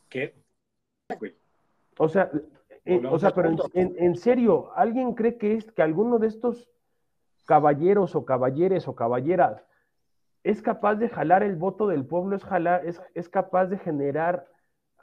[0.10, 0.36] ¿Qué?
[1.98, 2.30] O sea,
[2.86, 6.70] eh, o sea, pero en, en, serio, ¿alguien cree que es que alguno de estos
[7.46, 9.66] caballeros o caballeres o caballeras
[10.44, 14.48] es capaz de jalar el voto del pueblo, es, jalar, es, es capaz de generar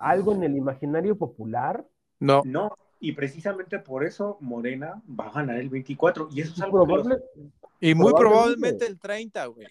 [0.02, 1.86] algo en el imaginario popular?
[2.18, 2.42] No.
[2.44, 6.28] No, y precisamente por eso Morena va a ganar el 24.
[6.30, 6.86] Y eso es algo
[7.80, 9.66] Y muy probablemente el 30, güey.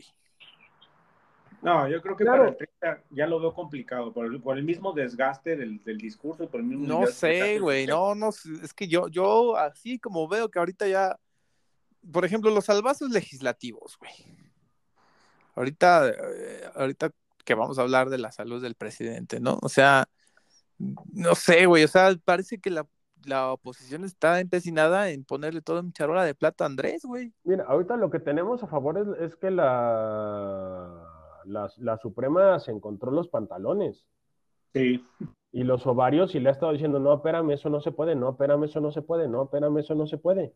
[1.61, 4.63] No, yo creo que para el 30 ya lo veo complicado, por el, por el
[4.63, 6.49] mismo desgaste del, discurso.
[6.49, 10.49] Por el mismo no sé, güey, no, no, es que yo, yo así como veo
[10.49, 11.17] que ahorita ya,
[12.11, 14.11] por ejemplo, los salvazos legislativos, güey.
[15.55, 17.11] Ahorita, eh, ahorita
[17.45, 19.59] que vamos a hablar de la salud del presidente, ¿no?
[19.61, 20.09] O sea,
[21.13, 22.85] no sé, güey, o sea, parece que la,
[23.51, 27.33] oposición está empecinada en ponerle todo en charola de plata a Andrés, güey.
[27.43, 31.05] Mira, ahorita lo que tenemos a favor es, que la,
[31.45, 34.03] la, Suprema se encontró los pantalones.
[34.73, 35.05] Sí.
[35.51, 38.31] Y los ovarios y le ha estado diciendo, no, espérame, eso no se puede, no,
[38.31, 40.53] espérame, eso no se puede, no, espérame, eso no se puede.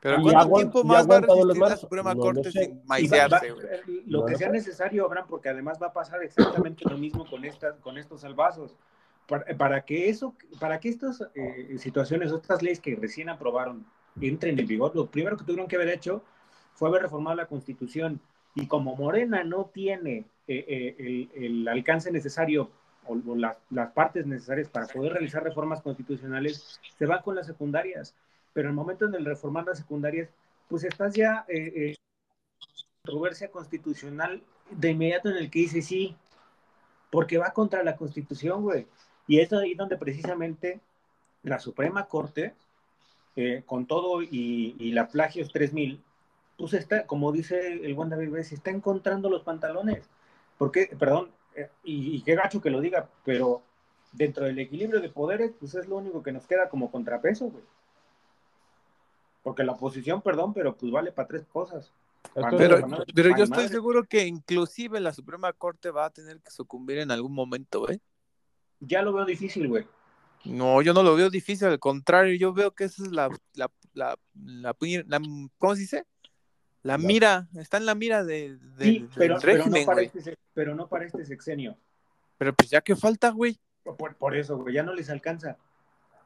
[0.00, 3.52] Pero ¿cuánto tiempo más va a resistir la Suprema Corte sin maicearse,
[4.06, 7.78] Lo que sea necesario, Abraham, porque además va a pasar exactamente lo mismo con, estas,
[7.80, 8.76] con estos salvazos.
[9.26, 13.84] Para, que eso, para que estas eh, situaciones, estas leyes que recién aprobaron
[14.20, 16.22] entren en vigor, lo primero que tuvieron que haber hecho
[16.72, 18.20] fue haber reformado la Constitución.
[18.54, 22.70] Y como Morena no tiene eh, eh, el, el, alcance necesario
[23.06, 27.46] o, o las, las, partes necesarias para poder realizar reformas constitucionales, se va con las
[27.46, 28.14] secundarias.
[28.58, 30.30] Pero el momento en el reformar las secundarias,
[30.66, 31.94] pues estás ya eh, eh,
[33.04, 36.16] controversia constitucional de inmediato en el que dice sí,
[37.08, 38.88] porque va contra la constitución, güey.
[39.28, 40.80] Y es ahí donde precisamente
[41.44, 42.56] la Suprema Corte,
[43.36, 46.02] eh, con todo y, y, la Plagios 3000,
[46.56, 50.10] pues está, como dice el buen David está encontrando los pantalones.
[50.58, 53.62] Porque, perdón, eh, y, y, qué gacho que lo diga, pero
[54.10, 57.62] dentro del equilibrio de poderes, pues es lo único que nos queda como contrapeso, güey.
[59.48, 61.90] Porque la oposición, perdón, pero pues vale para tres cosas.
[62.34, 66.98] Pero, pero yo estoy seguro que inclusive la Suprema Corte va a tener que sucumbir
[66.98, 67.98] en algún momento, güey.
[68.80, 69.86] Ya lo veo difícil, güey.
[70.44, 73.70] No, yo no lo veo difícil, al contrario, yo veo que esa es la, la,
[73.94, 75.20] la, la, la
[75.56, 76.04] ¿cómo se dice?
[76.82, 80.02] La mira, está en la mira de, de sí, pero, del régimen, pero, no para
[80.02, 81.74] este, pero no para este sexenio.
[82.36, 83.58] Pero pues ya que falta, güey.
[83.82, 85.56] Por, por, eso, güey, ya no les alcanza.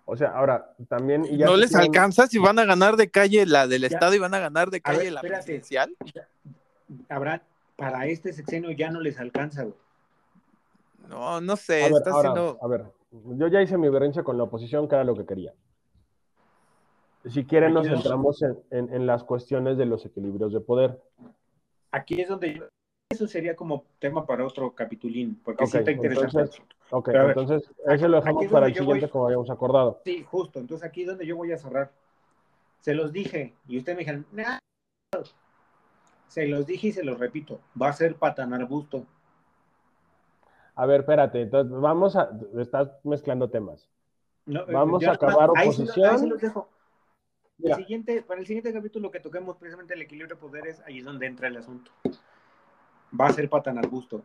[0.04, 1.24] O sea, ahora también.
[1.24, 1.88] Y ya no les tienen...
[1.88, 3.88] alcanza si van a ganar de calle la del ya.
[3.88, 5.44] Estado y van a ganar de calle ver, la espérate.
[5.44, 5.96] presidencial.
[7.08, 7.42] Habrá,
[7.76, 9.76] para este sexenio ya no les alcanza, güey.
[11.08, 11.84] No, no sé.
[11.84, 12.58] A ver, está ahora, haciendo...
[12.60, 12.84] a ver,
[13.36, 15.52] yo ya hice mi berrinche con la oposición, que era lo que quería.
[17.28, 21.00] Si quieren, nos centramos en, en, en, las cuestiones de los equilibrios de poder.
[21.92, 22.64] Aquí es donde yo,
[23.12, 26.38] eso sería como tema para otro capitulín, porque okay, sí está interesante.
[26.38, 30.00] Entonces, ok, ver, entonces ese lo dejamos para el siguiente voy, como habíamos acordado.
[30.04, 30.58] Sí, justo.
[30.58, 31.90] Entonces aquí es donde yo voy a cerrar.
[32.80, 34.58] Se los dije y ustedes me dijeron, nah.
[36.28, 39.06] se los dije y se los repito, va a ser patan arbusto.
[40.74, 43.88] A ver, espérate, entonces vamos a, estás mezclando temas.
[44.46, 45.88] No, vamos a acabar oposición.
[45.88, 46.68] Se, ahí se los dejo.
[47.62, 51.04] El siguiente, para el siguiente capítulo que toquemos precisamente el equilibrio de poderes, ahí es
[51.04, 51.92] donde entra el asunto.
[53.18, 54.22] Va a ser patan arbusto.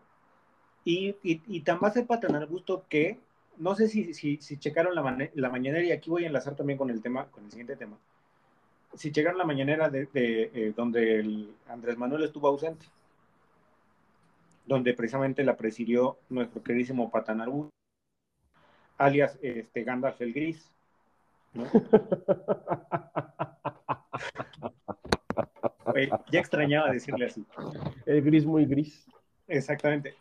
[0.83, 3.19] Y, y, y, tan va a ser patan arbusto que,
[3.57, 6.77] no sé si, si, si checaron la, la, mañanera, y aquí voy a enlazar también
[6.77, 7.97] con el tema, con el siguiente tema.
[8.95, 12.85] Si checaron la mañanera de, de eh, donde Andrés Manuel estuvo ausente,
[14.65, 17.71] donde precisamente la presidió nuestro queridísimo patan arbusto,
[18.97, 20.71] alias este, Gandalf el Gris,
[21.53, 21.65] ¿no?
[25.97, 27.43] Oye, ya extrañaba decirle así.
[28.05, 29.07] El gris muy gris.
[29.47, 30.15] Exactamente.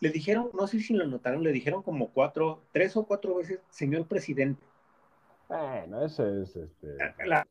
[0.00, 3.60] Le dijeron, no sé si lo notaron, le dijeron como cuatro, tres o cuatro veces,
[3.70, 4.62] señor presidente.
[5.48, 6.96] Bueno, eso es este.
[7.24, 7.46] La...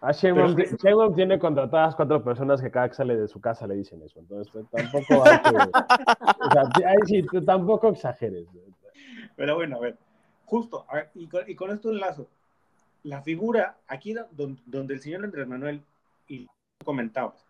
[0.00, 3.74] Ah, Sheinbaum, Sheinbaum tiene contratadas cuatro personas que cada que sale de su casa le
[3.74, 4.20] dicen eso.
[4.20, 5.56] Entonces tampoco hay que.
[5.56, 8.46] o sea, ahí sí, tú tampoco exageres.
[9.34, 9.98] Pero bueno, a ver,
[10.44, 12.28] justo, a ver, y, con, y con esto enlazo.
[13.02, 15.82] La figura, aquí donde, donde el señor Andrés Manuel,
[16.28, 16.46] y
[16.84, 17.46] comentabas,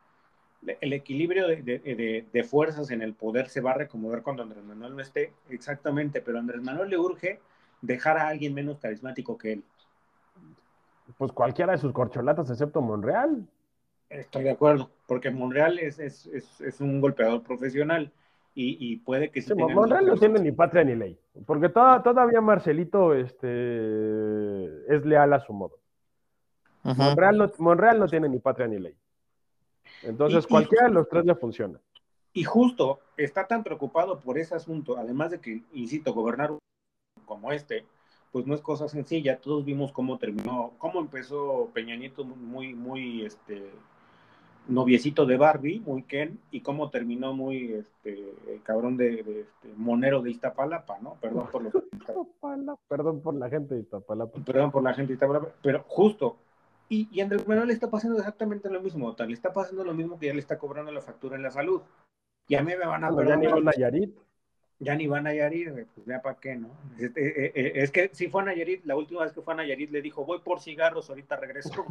[0.81, 4.43] el equilibrio de, de, de, de, fuerzas en el poder se va a recomodar cuando
[4.43, 7.41] Andrés Manuel no esté, exactamente, pero a Andrés Manuel le urge
[7.83, 9.65] dejar a alguien menos carismático que él.
[11.19, 13.47] Pues cualquiera de sus corcholatas, excepto Monreal.
[14.09, 18.13] Estoy de acuerdo, porque Monreal es, es, es, es un golpeador profesional
[18.55, 19.43] y, y puede que...
[19.43, 25.33] Sí, Monreal no tiene ni patria ni ley, porque toda, todavía Marcelito este, es leal
[25.33, 25.79] a su modo.
[26.87, 26.97] Uh -huh.
[26.97, 28.95] Monreal, no, Monreal no tiene ni patria ni ley.
[30.03, 31.81] Entonces, y, cualquiera y, de los tres le funciona.
[32.33, 36.53] Y justo está tan preocupado por ese asunto, además de que, insisto, gobernar
[37.25, 37.85] como este,
[38.31, 39.41] pues no es cosa sencilla.
[39.41, 43.71] Todos vimos cómo terminó, cómo empezó Peña Nieto muy, muy, este,
[44.69, 50.23] noviecito de Barbie, muy Ken, y cómo terminó muy, este, cabrón de, de este, monero
[50.23, 51.17] de Iztapalapa, ¿no?
[51.21, 51.73] Perdón por los...
[52.89, 54.39] Perdón por la gente de Iztapalapa.
[54.45, 56.37] Perdón por la gente de Iztapalapa, pero justo
[56.89, 59.95] y, y Andrés Manuel le está pasando exactamente lo mismo, tal, le está pasando lo
[59.95, 61.83] mismo que ya le está cobrando la factura en la salud.
[62.49, 64.15] Y a mí me van a bueno, ya ni van a Nayarit.
[64.79, 66.71] Ya ni van a Nayarit, pues ya para qué, ¿no?
[66.99, 69.91] Es, es, es, que si fue a Nayarit, la última vez que fue a Nayarit
[69.91, 71.73] le dijo, voy por cigarros, ahorita regreso.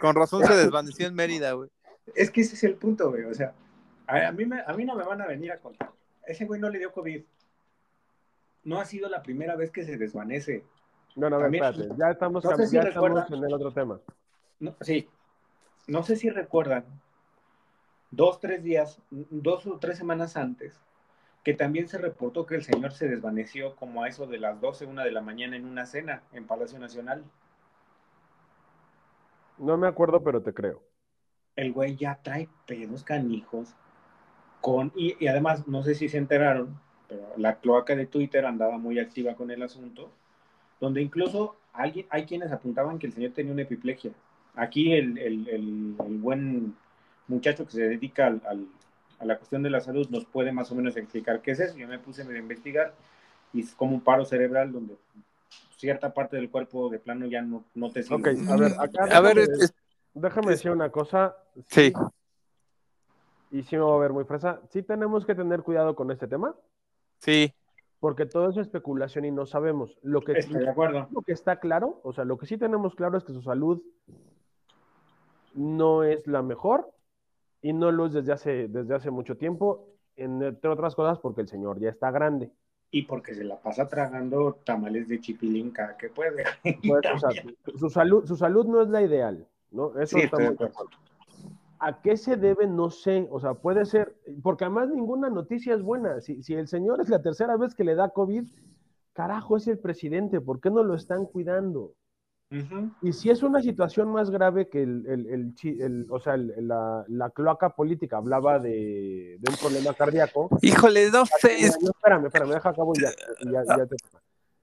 [0.00, 1.68] Con razón se desvaneció en Mérida, güey.
[2.14, 3.24] Es que ese es el punto, güey.
[3.24, 3.52] O sea,
[4.06, 5.90] a, a, mí me, a mí no me van a venir a contar.
[6.24, 7.22] Ese güey no le dio COVID
[8.68, 10.62] no ha sido la primera vez que se desvanece.
[11.16, 13.98] No, no, También, espérate, ya estamos, no sé si ya estamos en el otro tema.
[14.60, 15.08] No, sí,
[15.86, 16.84] no sé si recuerdan,
[18.10, 20.78] dos, tres días, dos o tres semanas antes,
[21.44, 24.84] que también se reportó que el señor se desvaneció como a eso de las 12,
[24.84, 27.24] una de la mañana en una cena en Palacio Nacional.
[29.56, 30.82] No me acuerdo, pero te creo.
[31.56, 33.74] El güey ya trae pedos canijos
[34.60, 36.78] con, y, y además, no sé si se enteraron,
[37.08, 40.10] pero la cloaca de Twitter andaba muy activa con el asunto,
[40.80, 44.12] donde incluso alguien, hay quienes apuntaban que el señor tenía una epiplegia.
[44.54, 46.74] Aquí el, el, el, buen
[47.28, 48.68] muchacho que se dedica al,
[49.18, 51.76] a la cuestión de la salud nos puede más o menos explicar qué es eso.
[51.76, 52.94] Yo me puse a investigar
[53.52, 54.96] y es como un paro cerebral donde
[55.76, 58.16] cierta parte del cuerpo de plano ya no, no te sirve.
[58.16, 59.48] Ok, a ver, acá a ver,
[60.14, 61.36] déjame decir una cosa.
[61.68, 61.92] Sí.
[63.50, 64.60] Y si me va a ver muy fresa.
[64.70, 66.54] Sí tenemos que tener cuidado con este tema.
[67.18, 67.52] Sí.
[68.00, 69.98] Porque todo es especulación y no sabemos.
[70.02, 71.08] Lo que, Estoy de acuerdo.
[71.10, 73.82] Lo que está claro, o sea, lo que sí tenemos claro es que su salud
[75.54, 76.92] no es la mejor
[77.60, 81.48] y no lo es desde hace, desde hace mucho tiempo, entre otras cosas porque el
[81.48, 82.52] señor ya está grande.
[82.90, 86.44] Y porque se la pasa tragando tamales de chipilín cada que puede.
[86.86, 87.04] Pues,
[87.78, 89.98] su, salud, su salud no es la ideal, ¿no?
[89.98, 90.56] Eso está muy
[91.80, 92.66] ¿A qué se debe?
[92.66, 93.28] No sé.
[93.30, 96.20] O sea, puede ser, porque además ninguna noticia es buena.
[96.20, 98.48] Si, si el señor es la tercera vez que le da COVID,
[99.12, 101.94] carajo, es el presidente, ¿por qué no lo están cuidando?
[103.02, 107.28] Y si es una situación más grave que el, el, el, o sea, la, la,
[107.28, 110.48] cloaca política hablaba de, de, un problema cardíaco.
[110.62, 111.66] Híjole, no sé.
[111.66, 113.10] espérame, espérame, deja acabo ya,
[113.52, 113.96] ya, ya te...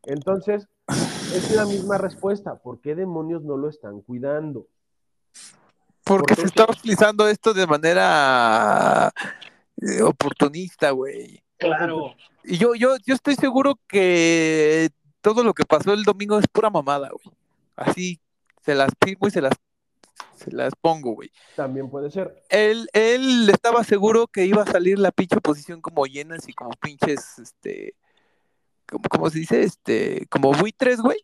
[0.06, 2.56] Entonces, es la misma respuesta.
[2.56, 4.68] ¿Por qué demonios no lo están cuidando?
[6.06, 9.12] Porque se está utilizando esto de manera
[9.82, 11.44] eh, oportunista, güey.
[11.58, 12.16] Claro.
[12.44, 14.90] Y yo, yo, yo estoy seguro que
[15.22, 17.36] todo lo que pasó el domingo es pura mamada, güey.
[17.76, 18.22] Así
[18.62, 19.54] se las firmo y se las,
[20.36, 21.32] se las pongo, güey.
[21.56, 22.44] También puede ser.
[22.50, 26.70] Él, él estaba seguro que iba a salir la pinche posición como llenas y como
[26.80, 27.96] pinches, este,
[28.88, 31.18] como, como se dice, este, como buitres, güey.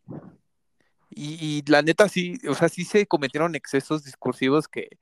[1.23, 4.97] Y, la neta sí, o sea, sí se cometieron excesos discursivos que,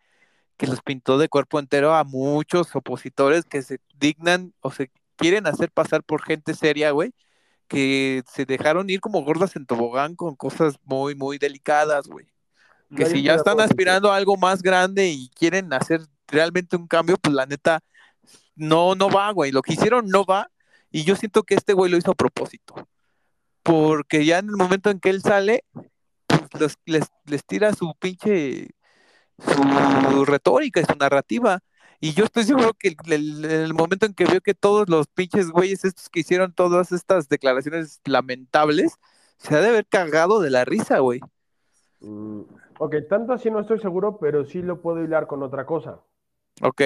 [0.57, 5.47] que los pintó de cuerpo entero a muchos opositores que se dignan o se quieren
[5.47, 7.13] hacer pasar por gente seria, güey
[7.69, 12.25] que se dejaron ir como gordas en tobogán con cosas muy, muy delicadas, güey.
[12.97, 17.17] Que si ya están aspirando a algo más grande y quieren hacer realmente un cambio,
[17.17, 17.81] pues la neta,
[18.55, 19.51] no, no va, güey.
[19.51, 20.49] Lo que hicieron no va.
[20.89, 22.87] Y yo siento que este güey lo hizo a propósito.
[23.61, 25.63] Porque ya en el momento en que él sale,
[26.85, 28.69] les, les tira su pinche,
[29.37, 31.59] su retórica y su narrativa.
[32.01, 35.51] Y yo estoy seguro que el, el, momento en que veo que todos los pinches
[35.51, 38.95] güeyes estos que hicieron todas estas declaraciones lamentables,
[39.37, 41.19] se ha de haber cagado de la risa, güey.
[41.99, 42.41] Mm,
[42.79, 45.99] ok, tanto así no estoy seguro, pero sí lo puedo hilar con otra cosa.
[46.61, 46.81] Ok.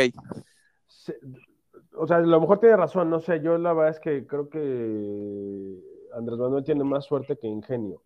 [1.95, 4.49] o sea, a lo mejor tiene razón, no sé, yo la verdad es que creo
[4.49, 5.79] que
[6.15, 8.01] Andrés Manuel tiene más suerte que ingenio.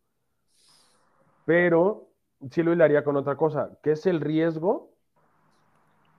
[1.48, 2.10] Pero
[2.52, 4.92] sí lo hilaría con otra cosa, que es el riesgo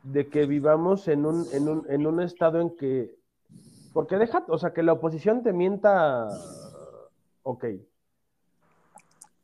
[0.03, 3.15] de que vivamos en un, en un, en un estado en que,
[3.93, 6.29] porque deja, o sea, que la oposición te mienta,
[7.43, 7.67] ok,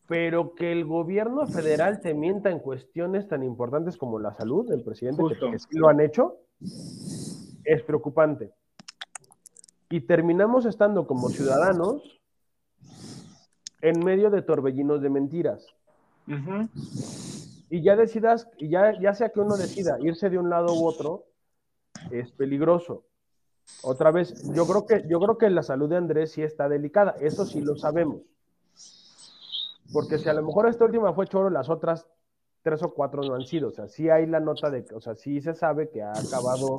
[0.06, 4.82] pero que el gobierno federal te mienta en cuestiones tan importantes como la salud del
[4.82, 8.54] presidente, que, sí lo han hecho, es preocupante.
[9.90, 12.22] Y terminamos estando como ciudadanos
[13.84, 15.66] en medio de torbellinos de mentiras
[17.68, 20.86] y ya decidas, y ya, ya sea que uno decida irse de un lado u
[20.86, 21.26] otro,
[22.10, 23.04] es peligroso.
[23.82, 27.14] Otra vez, yo creo que, yo creo que la salud de Andrés sí está delicada,
[27.20, 28.22] eso sí lo sabemos.
[29.92, 32.06] Porque si a lo mejor esta última fue choro, las otras
[32.62, 33.68] tres o cuatro no han sido.
[33.68, 36.78] O sea, sí hay la nota de, o sea, sí se sabe que ha acabado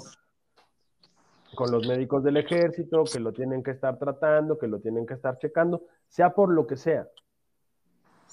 [1.56, 5.14] con los médicos del ejército, que lo tienen que estar tratando, que lo tienen que
[5.14, 7.08] estar checando, sea por lo que sea.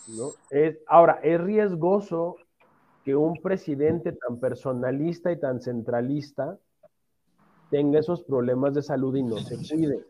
[0.09, 0.31] ¿no?
[0.51, 2.37] Es, ahora, es riesgoso
[3.05, 6.59] que un presidente tan personalista y tan centralista
[7.71, 10.05] tenga esos problemas de salud y no se cuide.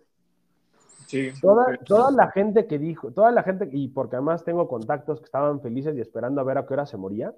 [1.06, 5.20] Sí, toda, toda la gente que dijo, toda la gente, y porque además tengo contactos
[5.20, 7.34] que estaban felices y esperando a ver a qué hora se moría,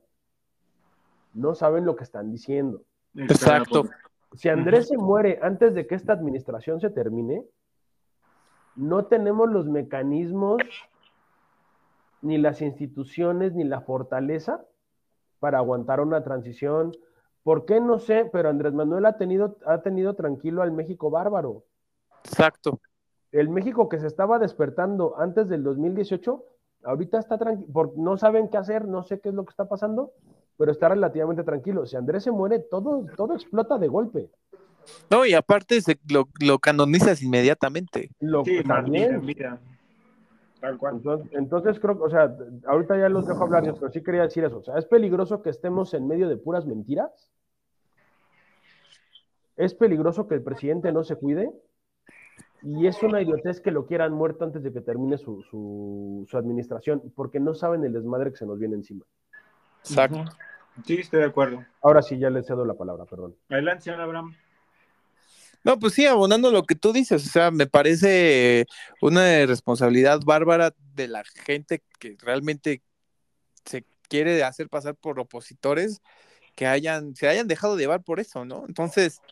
[1.34, 2.82] no saben lo que están diciendo.
[3.16, 3.84] Exacto.
[4.34, 7.44] Si Andrés se muere antes de que esta administración se termine,
[8.76, 10.60] no tenemos los mecanismos
[12.22, 14.64] ni las instituciones, ni la fortaleza
[15.38, 16.92] para aguantar una transición.
[17.42, 17.80] ¿Por qué?
[17.80, 21.64] No sé, pero Andrés Manuel ha tenido, ha tenido tranquilo al México bárbaro.
[22.24, 22.80] Exacto.
[23.30, 26.42] El México que se estaba despertando antes del 2018,
[26.84, 30.12] ahorita está tranquilo, no saben qué hacer, no sé qué es lo que está pasando,
[30.56, 31.86] pero está relativamente tranquilo.
[31.86, 34.30] Si Andrés se muere, todo, todo explota de golpe.
[35.10, 38.10] No, y aparte se, lo, lo canonizas inmediatamente.
[38.20, 39.22] Lo que también.
[41.32, 42.34] Entonces, creo que, o sea,
[42.66, 44.58] ahorita ya los dejo hablar, pero sí quería decir eso.
[44.58, 47.30] O sea, ¿es peligroso que estemos en medio de puras mentiras?
[49.56, 51.50] ¿Es peligroso que el presidente no se cuide?
[52.62, 56.38] Y es una idiotez que lo quieran muerto antes de que termine su, su, su
[56.38, 59.04] administración, porque no saben el desmadre que se nos viene encima.
[59.88, 60.24] Exacto.
[60.86, 61.64] Sí, estoy de acuerdo.
[61.82, 63.36] Ahora sí, ya le cedo la palabra, perdón.
[63.48, 64.36] Adelante, señor Abraham.
[65.62, 68.66] No, pues sí, abonando lo que tú dices, o sea, me parece
[69.00, 72.82] una responsabilidad bárbara de la gente que realmente
[73.64, 76.02] se quiere hacer pasar por opositores
[76.54, 78.64] que hayan, se hayan dejado llevar por eso, ¿no?
[78.68, 79.22] Entonces,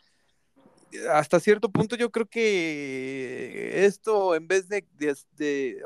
[1.11, 5.81] hasta cierto punto yo creo que esto, en vez de, de, de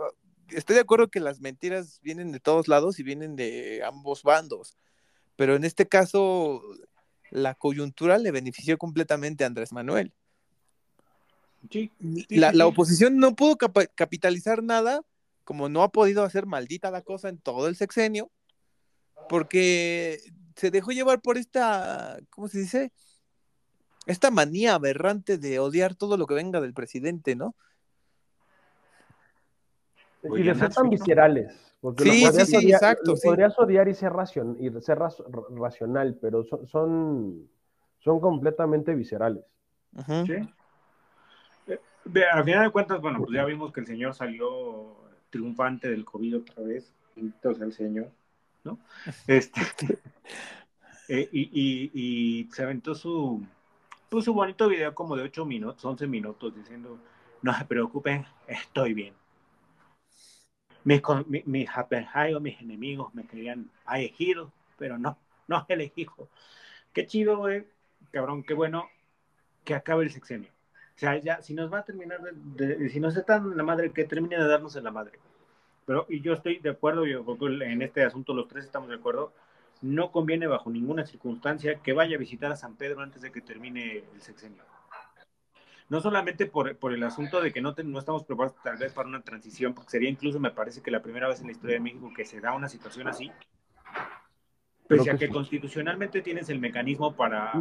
[0.49, 4.77] estoy de acuerdo que las mentiras vienen de todos lados y vienen de ambos bandos,
[5.35, 6.61] pero en este caso
[7.29, 10.13] la coyuntura le benefició completamente a Andrés Manuel.
[11.69, 12.69] Sí, sí, la, sí, la sí.
[12.69, 15.01] oposición no pudo capitalizar nada,
[15.43, 18.31] como no ha podido hacer maldita la cosa en todo el sexenio,
[19.29, 20.19] porque
[20.55, 22.91] se dejó llevar por esta, ¿cómo se dice?
[24.05, 27.55] Esta manía aberrante de odiar todo lo que venga del presidente, ¿no?
[30.23, 31.75] Oye, y de ser tan viscerales.
[31.79, 33.27] Porque Sí, lo podrías sí, sí, odiar, exacto, lo sí.
[33.27, 37.49] podrías odiar y ser, racion- y ser ras- racional, pero son, son,
[37.99, 39.43] son completamente viscerales.
[39.93, 40.25] Ujú.
[40.25, 40.33] Sí.
[41.67, 41.79] Eh,
[42.31, 44.97] Al final de cuentas, bueno, pues ya vimos que el señor salió
[45.29, 46.91] triunfante del COVID otra vez.
[47.15, 48.11] Bendito sea el señor,
[48.63, 48.79] ¿no?
[49.27, 49.61] Este,
[51.09, 53.45] eh, y, y, y se aventó su,
[54.09, 56.97] pues, su bonito video como de 8 minutos, 11 minutos, diciendo,
[57.41, 59.13] no se preocupen, estoy bien.
[60.87, 61.01] Mis,
[61.45, 65.17] mis apenjayos, mis enemigos me querían elegido, pero no,
[65.47, 66.29] no elegido.
[66.93, 67.65] Qué chido, güey,
[68.11, 68.87] cabrón, qué bueno
[69.65, 70.49] que acabe el sexenio.
[70.95, 73.57] O sea, ya, si nos va a terminar, de, de- si nos está dando en
[73.57, 75.19] la madre, que termine de darnos en la madre.
[75.85, 77.23] Pero, y yo estoy de acuerdo, yo
[77.61, 79.33] en este asunto los tres estamos de acuerdo,
[79.81, 83.41] no conviene bajo ninguna circunstancia que vaya a visitar a San Pedro antes de que
[83.41, 84.63] termine el sexenio.
[85.89, 88.91] No solamente por, por el asunto de que no, te- no estamos preparados tal vez
[88.91, 91.75] para una transición, porque sería incluso, me parece que la primera vez en la historia
[91.75, 93.31] de México que se da una situación así,
[94.87, 97.53] pese a que constitucionalmente tienes el mecanismo para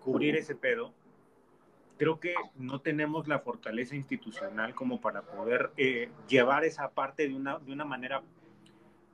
[0.00, 0.92] cubrir ese pedo,
[1.98, 7.34] creo que no tenemos la fortaleza institucional como para poder eh, llevar esa parte de
[7.34, 8.22] una, de una manera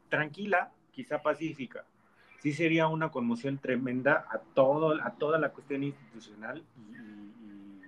[0.08, 1.84] tranquila, quizá pacífica.
[2.40, 6.96] Sí sería una conmoción tremenda a, todo, a toda la cuestión institucional y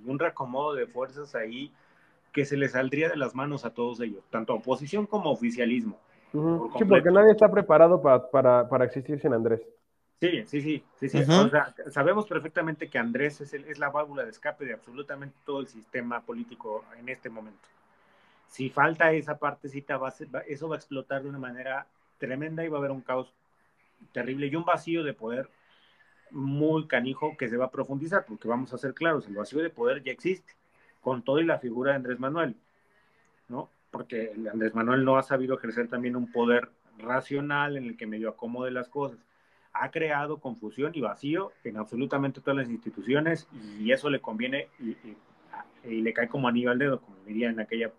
[0.06, 1.72] un reacomodo de fuerzas ahí
[2.32, 5.98] que se les saldría de las manos a todos ellos, tanto oposición como oficialismo.
[6.32, 9.60] Por Sí, porque nadie está preparado para, para, para existir sin Andrés.
[10.20, 11.20] Sí, sí, sí, sí, sí.
[11.20, 11.42] Ujú.
[11.42, 15.36] O sea, sabemos perfectamente que Andrés es, el- es la válvula de escape de absolutamente
[15.44, 17.68] todo el sistema político en este momento.
[18.48, 21.86] Si falta esa partecita, va a ser- va- eso va a explotar de una manera
[22.18, 23.32] tremenda y va a haber un caos
[24.12, 25.48] terrible y un vacío de poder
[26.34, 29.70] muy canijo que se va a profundizar, porque vamos a ser claros, el vacío de
[29.70, 30.52] poder ya existe,
[31.00, 32.56] con todo y la figura de Andrés Manuel,
[33.48, 33.70] ¿no?
[33.90, 38.28] Porque Andrés Manuel no ha sabido ejercer también un poder racional en el que medio
[38.28, 39.18] acomode las cosas
[39.74, 43.48] ha creado confusión y vacío en absolutamente todas las instituciones
[43.80, 44.96] y eso le conviene y,
[45.84, 47.90] le cae como anillo al dedo, como diría en aquella,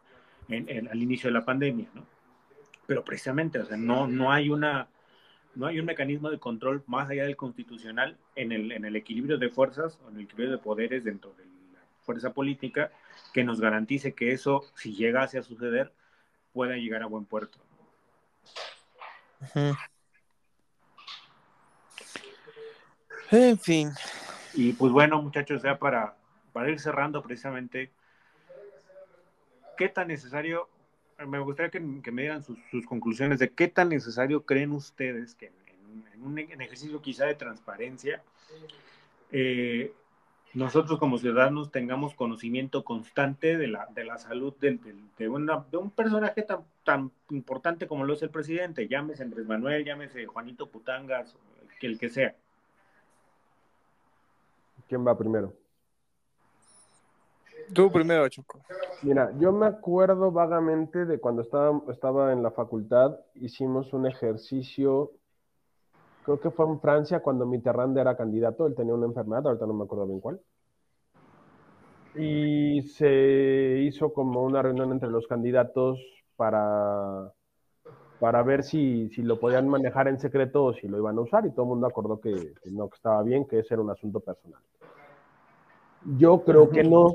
[0.49, 2.03] al inicio de la pandemia, ¿no?
[2.87, 4.87] Pero precisamente, o sea, no, no hay una,
[5.55, 9.37] no hay un mecanismo de control más allá del constitucional en el, en el equilibrio
[9.37, 12.91] de fuerzas o en el equilibrio de poderes dentro de la fuerza política
[13.33, 15.91] que nos garantice que eso, si llegase a suceder,
[16.53, 17.57] pueda llegar a buen puerto.
[23.31, 23.91] En fin,
[24.53, 26.15] Y pues bueno, muchachos, ya para,
[26.53, 27.91] para ir cerrando precisamente,
[29.77, 30.69] ¿qué tan necesario,
[31.25, 36.03] me gustaría que, me dieran sus, conclusiones de qué tan necesario creen ustedes que en,
[36.13, 38.21] en- un ejercicio quizá de transparencia,
[39.31, 39.93] eh,
[40.53, 45.65] nosotros como ciudadanos tengamos conocimiento constante de la, de la salud del- del- de, una-
[45.71, 50.25] de un personaje tan, tan importante como lo es el presidente, llámese Andrés Manuel, llámese
[50.25, 51.35] Juanito Putangas,
[51.79, 52.35] que el que sea.
[54.87, 55.53] ¿Quién va primero?
[57.73, 58.61] Tú primero, Choco.
[59.01, 65.11] Mira, yo me acuerdo vagamente de cuando estaba, estaba en la facultad, hicimos un ejercicio,
[66.23, 69.73] creo que fue en Francia cuando Mitterrand era candidato, él tenía una enfermedad, ahorita no
[69.73, 70.39] me acuerdo bien cuál.
[72.15, 75.99] Y se hizo como una reunión entre los candidatos
[76.37, 77.31] para,
[78.19, 81.45] para ver si, si lo podían manejar en secreto o si lo iban a usar,
[81.45, 83.91] y todo el mundo acordó que, que no, que estaba bien, que ese era un
[83.91, 84.61] asunto personal.
[86.17, 87.07] Yo creo que no.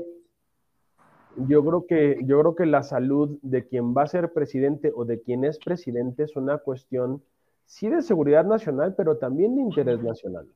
[1.37, 5.05] Yo creo que, yo creo que la salud de quien va a ser presidente o
[5.05, 7.23] de quien es presidente es una cuestión,
[7.65, 10.47] sí, de seguridad nacional, pero también de interés nacional.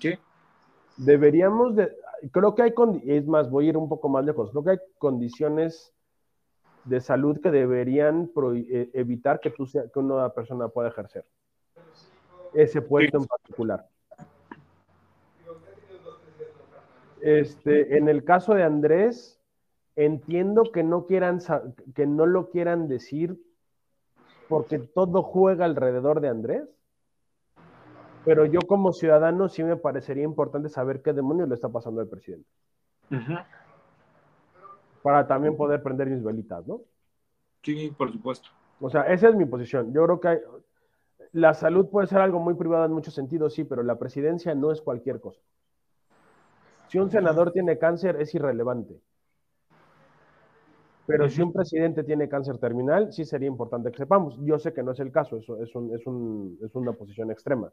[0.00, 0.14] ¿Sí?
[0.96, 1.96] deberíamos de,
[2.30, 2.74] creo que hay,
[3.06, 5.92] es más, voy a ir un poco más lejos, creo que hay condiciones
[6.84, 11.24] de salud que deberían eh, evitar que, tú sea, que una persona pueda ejercer
[12.52, 13.88] ese puesto en particular.
[17.20, 19.40] Este, en el caso de Andrés,
[19.96, 21.38] entiendo que no quieran
[21.94, 23.38] que no lo quieran decir
[24.48, 26.68] porque todo juega alrededor de Andrés.
[28.24, 32.08] Pero yo como ciudadano sí me parecería importante saber qué demonios le está pasando al
[32.08, 32.48] presidente.
[35.02, 36.80] Para también poder prender mis velitas, ¿no?
[37.62, 38.48] Sí, por supuesto.
[38.80, 39.92] O sea, esa es mi posición.
[39.92, 40.42] Yo creo que
[41.32, 44.72] la salud puede ser algo muy privado en muchos sentidos, sí, pero la presidencia no
[44.72, 45.40] es cualquier cosa.
[46.88, 49.00] Si un senador tiene cáncer, es irrelevante.
[51.06, 54.38] Pero si un presidente tiene cáncer terminal, sí sería importante que sepamos.
[54.42, 57.70] Yo sé que no es el caso, eso es, es, una posición extrema.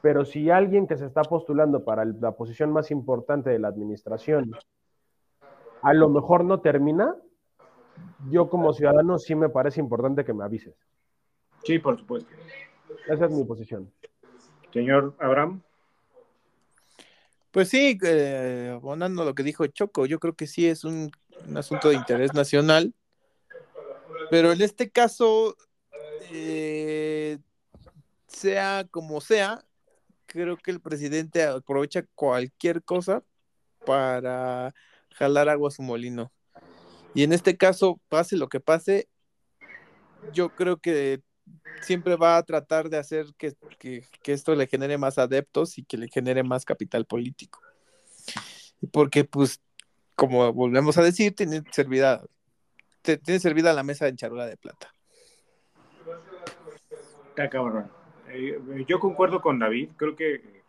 [0.00, 4.52] Pero si alguien que se está postulando para la posición más importante de la administración
[5.82, 7.14] a lo mejor no termina,
[8.30, 10.74] yo como ciudadano sí me parece importante que me avises.
[11.62, 12.30] Sí, por supuesto.
[13.06, 13.92] Esa es mi posición.
[14.72, 15.62] Señor Abraham.
[17.50, 21.12] Pues sí, eh, abonando lo que dijo Choco, yo creo que sí es un
[21.46, 22.94] un asunto de interés nacional,
[24.30, 25.56] pero en este caso,
[26.32, 27.38] eh,
[28.26, 29.64] sea como sea,
[30.26, 33.22] creo que el presidente aprovecha cualquier cosa
[33.84, 34.74] para
[35.12, 36.32] jalar agua a su molino.
[37.14, 39.08] Y en este caso, pase lo que pase,
[40.32, 41.22] yo creo que
[41.82, 45.98] siempre va a tratar de hacer que, que esto le genere más adeptos y que
[45.98, 47.60] le genere más capital político.
[48.90, 49.60] Porque pues
[50.14, 52.22] como volvemos a decir, tiene servida,
[53.02, 54.92] tiene servida la mesa en charola de plata.
[58.30, 58.58] Eh,
[58.88, 60.62] yo concuerdo con David, creo que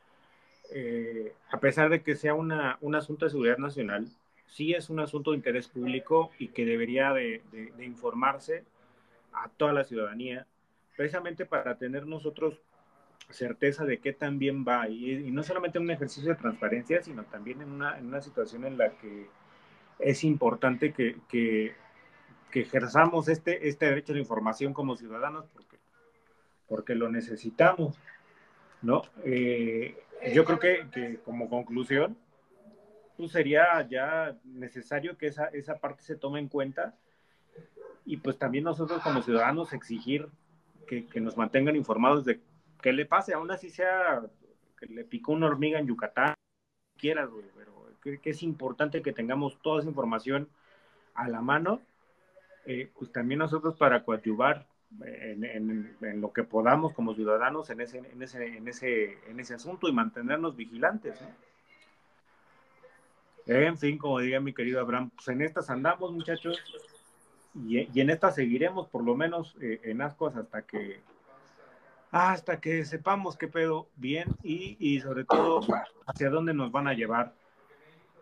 [0.71, 4.09] eh, a pesar de que sea una, un asunto de seguridad nacional,
[4.47, 7.41] sí es un asunto de interés público y que debería de,
[7.79, 8.63] informarse
[9.33, 10.47] a toda la ciudadanía,
[10.95, 12.61] precisamente para tener nosotros
[13.29, 17.61] certeza de qué también va, y, no solamente en un ejercicio de transparencia, sino también
[17.61, 19.27] en una, en una situación en la que
[19.99, 21.73] es importante que, que,
[22.53, 25.77] ejerzamos este, este derecho a la información como ciudadanos, porque,
[26.69, 27.99] porque lo necesitamos,
[28.81, 29.01] ¿no?
[29.25, 29.97] Eh,
[30.33, 32.17] yo creo que, que, como conclusión,
[33.17, 36.95] pues sería ya necesario que esa, esa parte se tome en cuenta
[38.05, 40.29] y pues también nosotros como ciudadanos exigir
[40.87, 42.39] que, que nos mantengan informados de
[42.85, 44.21] que le pase, aún así sea
[44.77, 46.35] que le picó una hormiga en Yucatán,
[46.95, 50.47] quieras, güey, pero que, es importante que tengamos toda esa información
[51.15, 51.81] a la mano,
[52.67, 54.67] eh, pues también nosotros para coadyuvar
[55.03, 59.89] en, lo que podamos como ciudadanos en ese, en ese, en ese, en ese asunto
[59.89, 61.19] y mantenernos vigilantes.
[63.47, 66.61] En fin, como diría mi querido Abraham, pues en estas andamos, muchachos,
[67.55, 71.01] y, en estas seguiremos por lo menos eh, en Ascos hasta que
[72.11, 75.61] hasta que sepamos qué pedo bien y, sobre todo
[76.05, 77.33] hacia dónde nos van a llevar.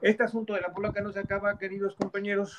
[0.02, 2.58] Este asunto de la polaca no se acaba, queridos compañeros,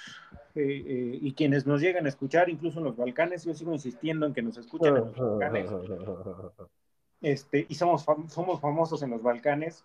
[0.54, 4.24] eh, eh, y quienes nos llegan a escuchar, incluso en los Balcanes, yo sigo insistiendo
[4.24, 5.70] en que nos escuchen en los Balcanes.
[7.20, 9.84] Este, y somos, somos famosos en los Balcanes.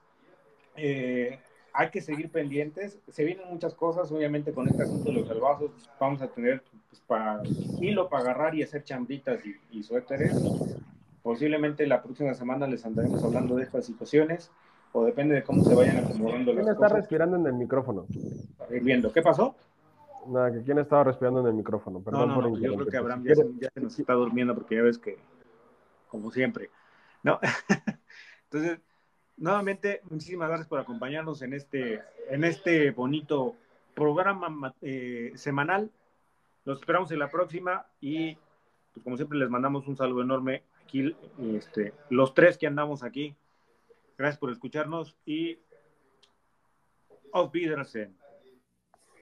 [0.75, 1.39] Eh,
[1.73, 2.99] hay que seguir pendientes.
[3.09, 5.71] Se vienen muchas cosas, obviamente, con este asunto de los salvazos.
[5.99, 7.41] Vamos a tener pues, para
[7.81, 10.33] hilo para agarrar y hacer chambritas y, y suéteres.
[11.21, 14.51] Posiblemente la próxima semana les andaremos hablando de estas situaciones
[14.93, 18.05] o depende de cómo se vayan acomodando ¿Quién está respirando en el micrófono?
[18.81, 19.11] viendo.
[19.11, 19.55] ¿Qué pasó?
[20.27, 22.01] Nada, que quién estaba respirando en el micrófono.
[22.01, 25.17] Perdón por Yo creo que Abraham ya se, nos está durmiendo porque ya ves que,
[26.07, 26.69] como siempre,
[27.23, 27.39] ¿no?
[28.43, 28.79] Entonces,
[29.37, 33.55] nuevamente, muchísimas gracias por acompañarnos en este, en este bonito
[33.95, 35.89] programa eh, semanal.
[36.65, 38.35] Los esperamos en la próxima y,
[38.93, 40.63] pues, como siempre, les mandamos un saludo enorme
[40.93, 43.35] este, los tres que andamos aquí.
[44.17, 45.59] Gracias por escucharnos y
[47.31, 48.18] auf Wiedersehen.